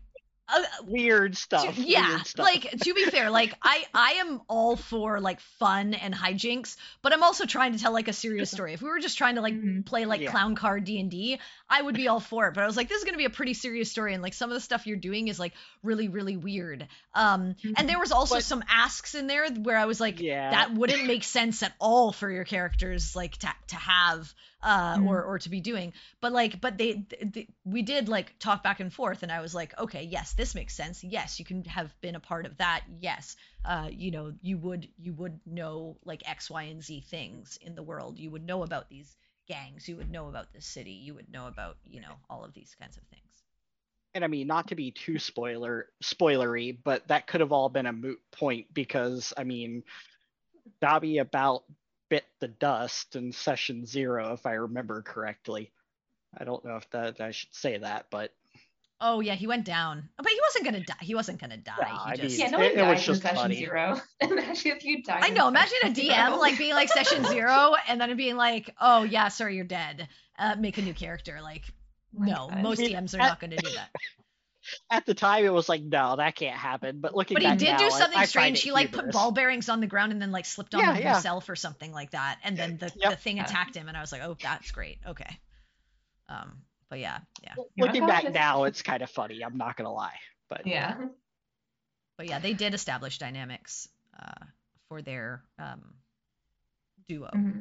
[0.51, 1.75] uh, weird stuff.
[1.75, 2.45] To, yeah, weird stuff.
[2.45, 7.13] like to be fair, like I I am all for like fun and hijinks, but
[7.13, 8.73] I'm also trying to tell like a serious story.
[8.73, 9.83] If we were just trying to like mm-hmm.
[9.83, 10.31] play like yeah.
[10.31, 11.39] clown car D and D,
[11.69, 12.55] I would be all for it.
[12.55, 14.51] But I was like, this is gonna be a pretty serious story, and like some
[14.51, 16.89] of the stuff you're doing is like really really weird.
[17.15, 17.73] Um, mm-hmm.
[17.77, 20.51] and there was also but, some asks in there where I was like, yeah.
[20.51, 24.33] that wouldn't make sense at all for your characters like to to have
[24.63, 25.07] uh, mm-hmm.
[25.07, 25.93] or or to be doing.
[26.21, 29.55] But like, but they, they, we did like talk back and forth, and I was
[29.55, 31.03] like, okay, yes, this makes sense.
[31.03, 32.85] Yes, you can have been a part of that.
[33.01, 37.59] Yes, uh, you know, you would you would know like X, Y, and Z things
[37.61, 38.21] in the world.
[38.21, 39.17] You would know about these
[39.49, 39.89] gangs.
[39.89, 40.93] You would know about this city.
[40.93, 43.25] You would know about you know all of these kinds of things.
[44.15, 47.87] And I mean, not to be too spoiler spoilery, but that could have all been
[47.87, 49.83] a moot point because I mean,
[50.81, 51.65] Dobby about
[52.09, 55.73] bit the dust in session zero, if I remember correctly.
[56.39, 58.33] I don't know if that I should say that, but
[59.01, 60.95] Oh yeah, he went down, but he wasn't gonna die.
[61.01, 61.75] He wasn't gonna die.
[61.79, 62.39] Yeah, he just...
[62.39, 63.55] mean, yeah no one it, died in session funny.
[63.55, 64.01] zero.
[64.21, 65.23] imagine if you died.
[65.23, 65.47] I know.
[65.49, 66.37] Imagine a DM zero.
[66.39, 70.09] like being like session zero, and then being like, "Oh yeah, sorry, you're dead.
[70.37, 71.63] Uh, make a new character." Like,
[72.19, 72.63] oh no, God.
[72.63, 73.91] most DMs are not gonna do that
[74.91, 77.73] at the time it was like no that can't happen but looking but he did
[77.73, 80.21] now, do something I, strange I he like put ball bearings on the ground and
[80.21, 81.13] then like slipped on yeah, them yeah.
[81.15, 83.13] himself or something like that and then the, yep.
[83.13, 85.39] the thing attacked him and i was like oh that's great okay
[86.29, 86.59] um
[86.91, 90.17] but yeah yeah looking back now it's kind of funny i'm not gonna lie
[90.49, 90.97] but yeah
[92.17, 93.89] but yeah they did establish dynamics
[94.21, 94.45] uh
[94.89, 95.95] for their um
[97.09, 97.61] duo mm-hmm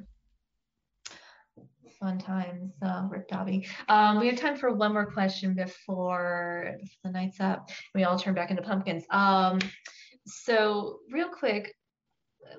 [1.99, 3.67] fun times uh, with Dobby.
[3.89, 7.69] Um, we have time for one more question before the night's up.
[7.95, 9.03] We all turn back into pumpkins.
[9.09, 9.59] Um,
[10.25, 11.73] so real quick,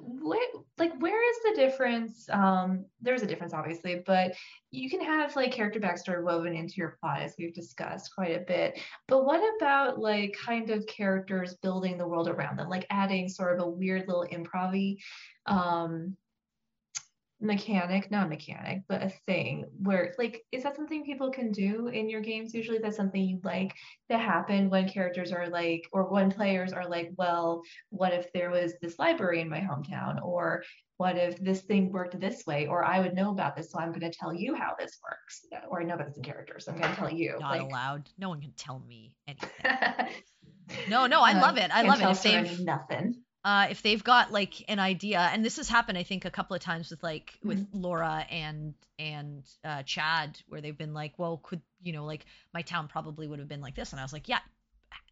[0.01, 2.29] what like where is the difference?
[2.31, 4.35] Um, there's a difference obviously, but
[4.71, 8.45] you can have like character backstory woven into your plot as we've discussed quite a
[8.47, 8.79] bit.
[9.07, 13.59] But what about like kind of characters building the world around them, like adding sort
[13.59, 14.97] of a weird little improv
[15.47, 16.17] um
[17.41, 22.09] mechanic, not mechanic, but a thing where like is that something people can do in
[22.09, 23.75] your games usually that's something you like
[24.11, 28.51] to happen when characters are like or when players are like, well, what if there
[28.51, 30.65] was this library in my hometown or
[30.97, 33.93] what if this thing worked this way or I would know about this so I'm
[33.93, 36.73] going to tell you how this works or I know about this in characters so
[36.73, 37.37] I'm going to tell you.
[37.39, 38.11] Not like, allowed.
[38.19, 39.51] No one can tell me anything.
[40.89, 41.71] no, no, I love it.
[41.73, 42.27] I love it.
[42.27, 46.25] If nothing uh, if they've got like an idea, and this has happened, I think,
[46.25, 47.49] a couple of times with like mm-hmm.
[47.49, 52.27] with Laura and and uh, Chad, where they've been like, well, could you know, like
[52.53, 54.41] my town probably would have been like this, and I was like, yeah,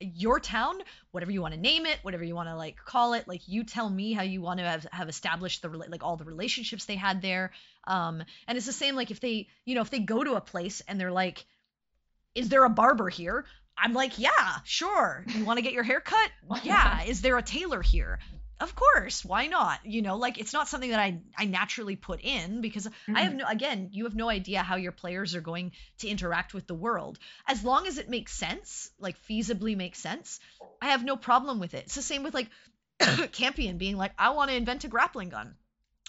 [0.00, 0.74] your town,
[1.10, 3.64] whatever you want to name it, whatever you want to like call it, like you
[3.64, 6.96] tell me how you want to have have established the like all the relationships they
[6.96, 7.52] had there.
[7.86, 10.40] Um, and it's the same like if they, you know, if they go to a
[10.40, 11.46] place and they're like,
[12.34, 13.46] is there a barber here?
[13.78, 15.24] I'm like, yeah, sure.
[15.28, 16.30] You want to get your hair cut?
[16.62, 17.02] Yeah.
[17.04, 18.18] Is there a tailor here?
[18.58, 19.24] Of course.
[19.24, 19.84] Why not?
[19.84, 23.16] You know, like it's not something that I I naturally put in because mm-hmm.
[23.16, 26.54] I have no again, you have no idea how your players are going to interact
[26.54, 27.18] with the world.
[27.46, 30.40] As long as it makes sense, like feasibly makes sense,
[30.80, 31.84] I have no problem with it.
[31.84, 32.48] It's the same with like
[33.32, 35.54] Campion being like, I want to invent a grappling gun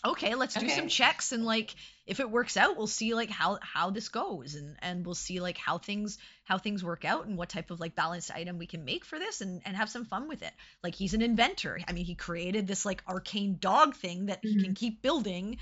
[0.06, 0.76] okay let's do okay.
[0.76, 1.76] some checks and like
[2.06, 5.39] if it works out we'll see like how how this goes and and we'll see
[5.39, 8.68] like how things how things work out and what type of like balanced item we
[8.68, 11.80] can make for this and and have some fun with it like he's an inventor
[11.88, 14.50] i mean he created this like arcane dog thing that mm-hmm.
[14.50, 14.74] he can mm-hmm.
[14.74, 15.58] keep building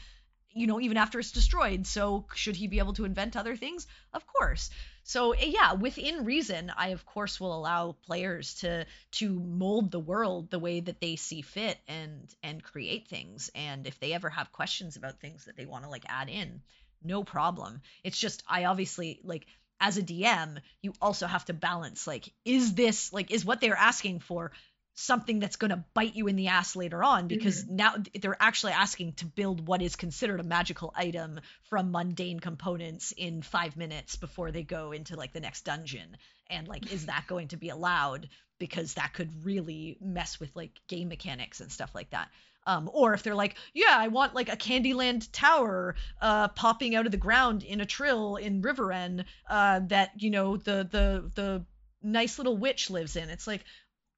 [0.56, 3.86] you know even after it's destroyed so should he be able to invent other things
[4.14, 4.72] of course
[5.08, 9.99] so eh, yeah, within reason, I of course will allow players to to mold the
[9.99, 13.51] world the way that they see fit and and create things.
[13.53, 16.64] And if they ever have questions about things that they want to like add in,
[17.03, 17.84] no problem.
[18.03, 19.45] It's just I obviously like
[19.80, 23.78] as a DM, you also have to balance like is this like is what they're
[23.78, 24.53] asking for
[24.96, 27.76] something that's going to bite you in the ass later on because mm-hmm.
[27.76, 33.14] now they're actually asking to build what is considered a magical item from mundane components
[33.16, 36.16] in 5 minutes before they go into like the next dungeon
[36.50, 40.72] and like is that going to be allowed because that could really mess with like
[40.88, 42.30] game mechanics and stuff like that
[42.68, 47.06] um, or if they're like, yeah, I want like a Candyland tower uh, popping out
[47.06, 51.66] of the ground in Atrillian Riverend uh, that you know the the the
[52.02, 53.30] nice little witch lives in.
[53.30, 53.64] It's like,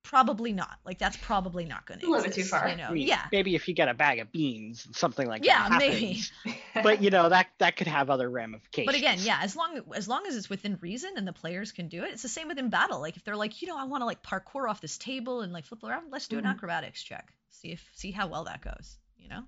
[0.07, 0.79] probably not.
[0.85, 2.69] Like that's probably not going to a little bit too far.
[2.69, 3.25] You know, yeah.
[3.31, 6.21] Maybe if you get a bag of beans, something like yeah, that Yeah, maybe.
[6.83, 8.87] but you know that that could have other ramifications.
[8.87, 11.89] But again, yeah, as long as long as it's within reason and the players can
[11.89, 13.01] do it, it's the same with in battle.
[13.01, 15.51] Like if they're like, you know, I want to like parkour off this table and
[15.51, 16.45] like flip around, let's do mm-hmm.
[16.45, 17.33] an acrobatics check.
[17.49, 18.97] See if see how well that goes.
[19.17, 19.43] You know.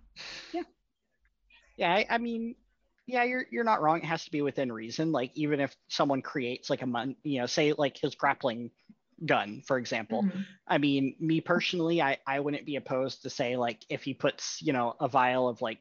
[0.54, 0.64] Yeah.
[1.78, 2.56] Yeah, I, I mean,
[3.08, 4.00] yeah, you're you're not wrong.
[4.00, 5.14] It has to be within reason.
[5.14, 8.72] Like even if someone creates like a mon, you know, say like his grappling
[9.26, 10.24] gun, for example.
[10.24, 10.42] Mm-hmm.
[10.68, 14.62] I mean, me personally, I, I wouldn't be opposed to say like if he puts,
[14.62, 15.80] you know, a vial of like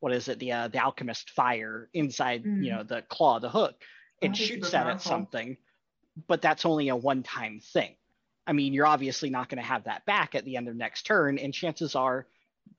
[0.00, 2.62] what is it, the uh, the alchemist fire inside, mm-hmm.
[2.62, 3.74] you know, the claw, the hook,
[4.22, 5.56] and shoots that at something,
[6.26, 7.94] but that's only a one-time thing.
[8.46, 11.02] I mean, you're obviously not going to have that back at the end of next
[11.02, 12.26] turn, and chances are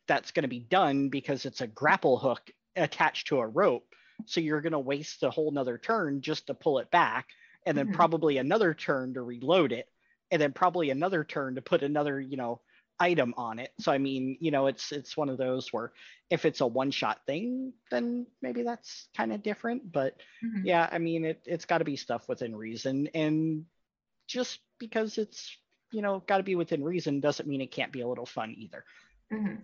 [0.07, 3.93] that's going to be done because it's a grapple hook attached to a rope.
[4.25, 7.27] So you're going to waste a whole nother turn just to pull it back,
[7.65, 7.95] and then mm-hmm.
[7.95, 9.87] probably another turn to reload it
[10.31, 12.61] and then probably another turn to put another you know
[12.99, 15.91] item on it so i mean you know it's it's one of those where
[16.29, 20.65] if it's a one shot thing then maybe that's kind of different but mm-hmm.
[20.65, 23.65] yeah i mean it, it's got to be stuff within reason and
[24.27, 25.55] just because it's
[25.91, 28.53] you know got to be within reason doesn't mean it can't be a little fun
[28.57, 28.83] either
[29.31, 29.55] mm-hmm.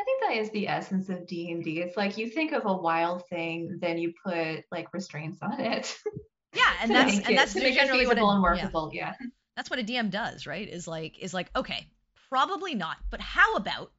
[0.00, 1.80] I think that is the essence of D and D.
[1.80, 5.96] It's like you think of a wild thing, then you put like restraints on it.
[6.54, 8.90] Yeah, and that's and that's generally what a, and workable.
[8.92, 9.14] Yeah.
[9.20, 9.26] yeah.
[9.56, 10.68] That's what a DM does, right?
[10.68, 11.86] Is like is like okay,
[12.28, 13.92] probably not, but how about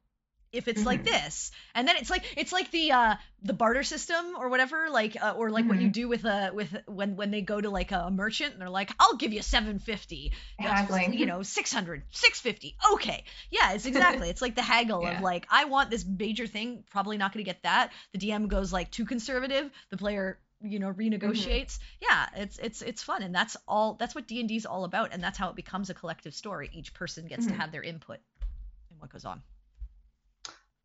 [0.54, 0.86] if it's mm-hmm.
[0.86, 4.88] like this and then it's like it's like the uh the barter system or whatever
[4.88, 5.68] like uh, or like mm-hmm.
[5.68, 5.92] what you mm-hmm.
[5.92, 8.92] do with a with when when they go to like a merchant and they're like
[9.00, 11.08] i'll give you 750 exactly.
[11.16, 15.16] you know 600 650 okay yeah it's exactly it's like the haggle yeah.
[15.16, 18.46] of like i want this major thing probably not going to get that the dm
[18.46, 21.00] goes like too conservative the player you know mm-hmm.
[21.00, 22.04] renegotiates mm-hmm.
[22.08, 25.22] yeah it's it's it's fun and that's all that's what d&d is all about and
[25.22, 27.54] that's how it becomes a collective story each person gets mm-hmm.
[27.54, 28.18] to have their input
[28.90, 29.42] in what goes on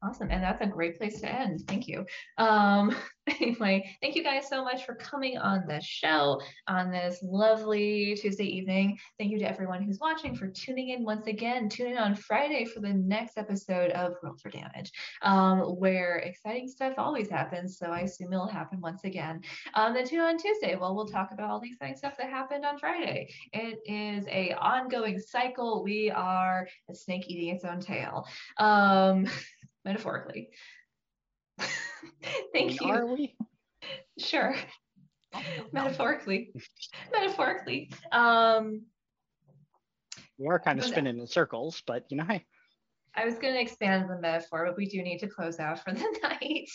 [0.09, 0.31] Awesome.
[0.31, 1.61] And that's a great place to end.
[1.67, 2.03] Thank you.
[2.39, 2.95] Um,
[3.27, 8.45] anyway, thank you guys so much for coming on the show on this lovely Tuesday
[8.45, 8.97] evening.
[9.19, 11.69] Thank you to everyone who's watching for tuning in once again.
[11.69, 14.91] Tune in on Friday for the next episode of Roll for Damage,
[15.21, 17.77] um, where exciting stuff always happens.
[17.77, 19.41] So I assume it'll happen once again.
[19.75, 20.75] Um, then tune on Tuesday.
[20.75, 23.31] Well, we'll talk about all the exciting stuff that happened on Friday.
[23.53, 25.83] It is a ongoing cycle.
[25.83, 28.25] We are a snake eating its own tail.
[28.57, 29.27] Um,
[29.85, 30.49] metaphorically.
[32.53, 32.87] Thank you.
[32.87, 33.35] Are we?
[34.17, 34.55] Sure.
[35.71, 36.51] metaphorically.
[37.11, 37.91] metaphorically.
[38.11, 38.83] Um,
[40.37, 42.45] we are kind of spinning in circles, but you know, hey.
[43.15, 45.91] I was going to expand the metaphor, but we do need to close out for
[45.91, 46.69] the night.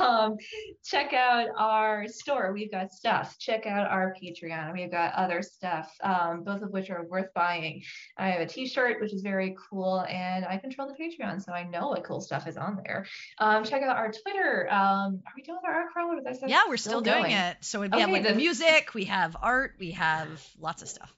[0.00, 0.36] Um,
[0.84, 2.52] check out our store.
[2.52, 3.36] We've got stuff.
[3.38, 4.72] Check out our Patreon.
[4.72, 7.82] We've got other stuff, um, both of which are worth buying.
[8.16, 11.64] I have a T-shirt, which is very cool, and I control the Patreon, so I
[11.64, 13.06] know what cool stuff is on there.
[13.38, 14.68] Um, check out our Twitter.
[14.70, 16.20] Um, are we doing our art crawler?
[16.46, 17.56] Yeah, we're still, still doing it.
[17.60, 21.14] So we okay, have like the music, we have art, we have lots of stuff.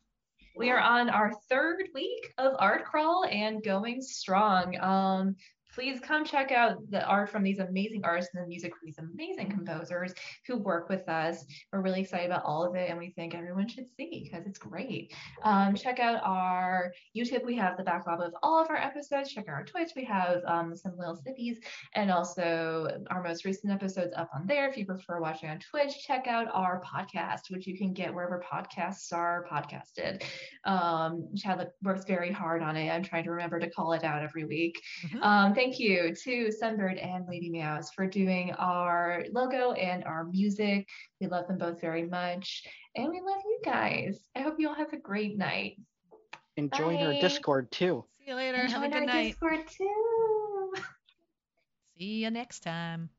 [0.57, 4.79] We are on our third week of Art Crawl and going strong.
[4.81, 5.37] Um,
[5.75, 8.99] please come check out the art from these amazing artists and the music from these
[8.99, 10.13] amazing composers
[10.47, 11.45] who work with us.
[11.73, 14.59] We're really excited about all of it, and we think everyone should see because it's
[14.59, 15.15] great.
[15.43, 17.45] Um, check out our YouTube.
[17.45, 19.33] We have the backlog of all of our episodes.
[19.33, 19.91] Check out our Twitch.
[19.95, 21.59] We have um, some little snippies
[21.95, 24.69] and also our most recent episodes up on there.
[24.69, 28.43] If you prefer watching on Twitch, check out our podcast, which you can get wherever
[28.43, 30.23] podcasts are podcasted.
[30.65, 32.91] Um, Chad works very hard on it.
[32.91, 34.81] I'm trying to remember to call it out every week.
[35.07, 35.23] Mm-hmm.
[35.23, 40.89] Um, thank you to Sunbird and Lady Meows for doing our logo and our music.
[41.21, 42.67] We love them both very much.
[42.97, 44.27] And we love you guys.
[44.35, 45.77] I hope you all have a great night.
[46.57, 47.05] And join Bye.
[47.05, 48.07] our Discord too.
[48.17, 48.67] See you later.
[48.67, 49.33] have a good night.
[49.33, 50.73] Discord too.
[51.99, 53.11] See you next time.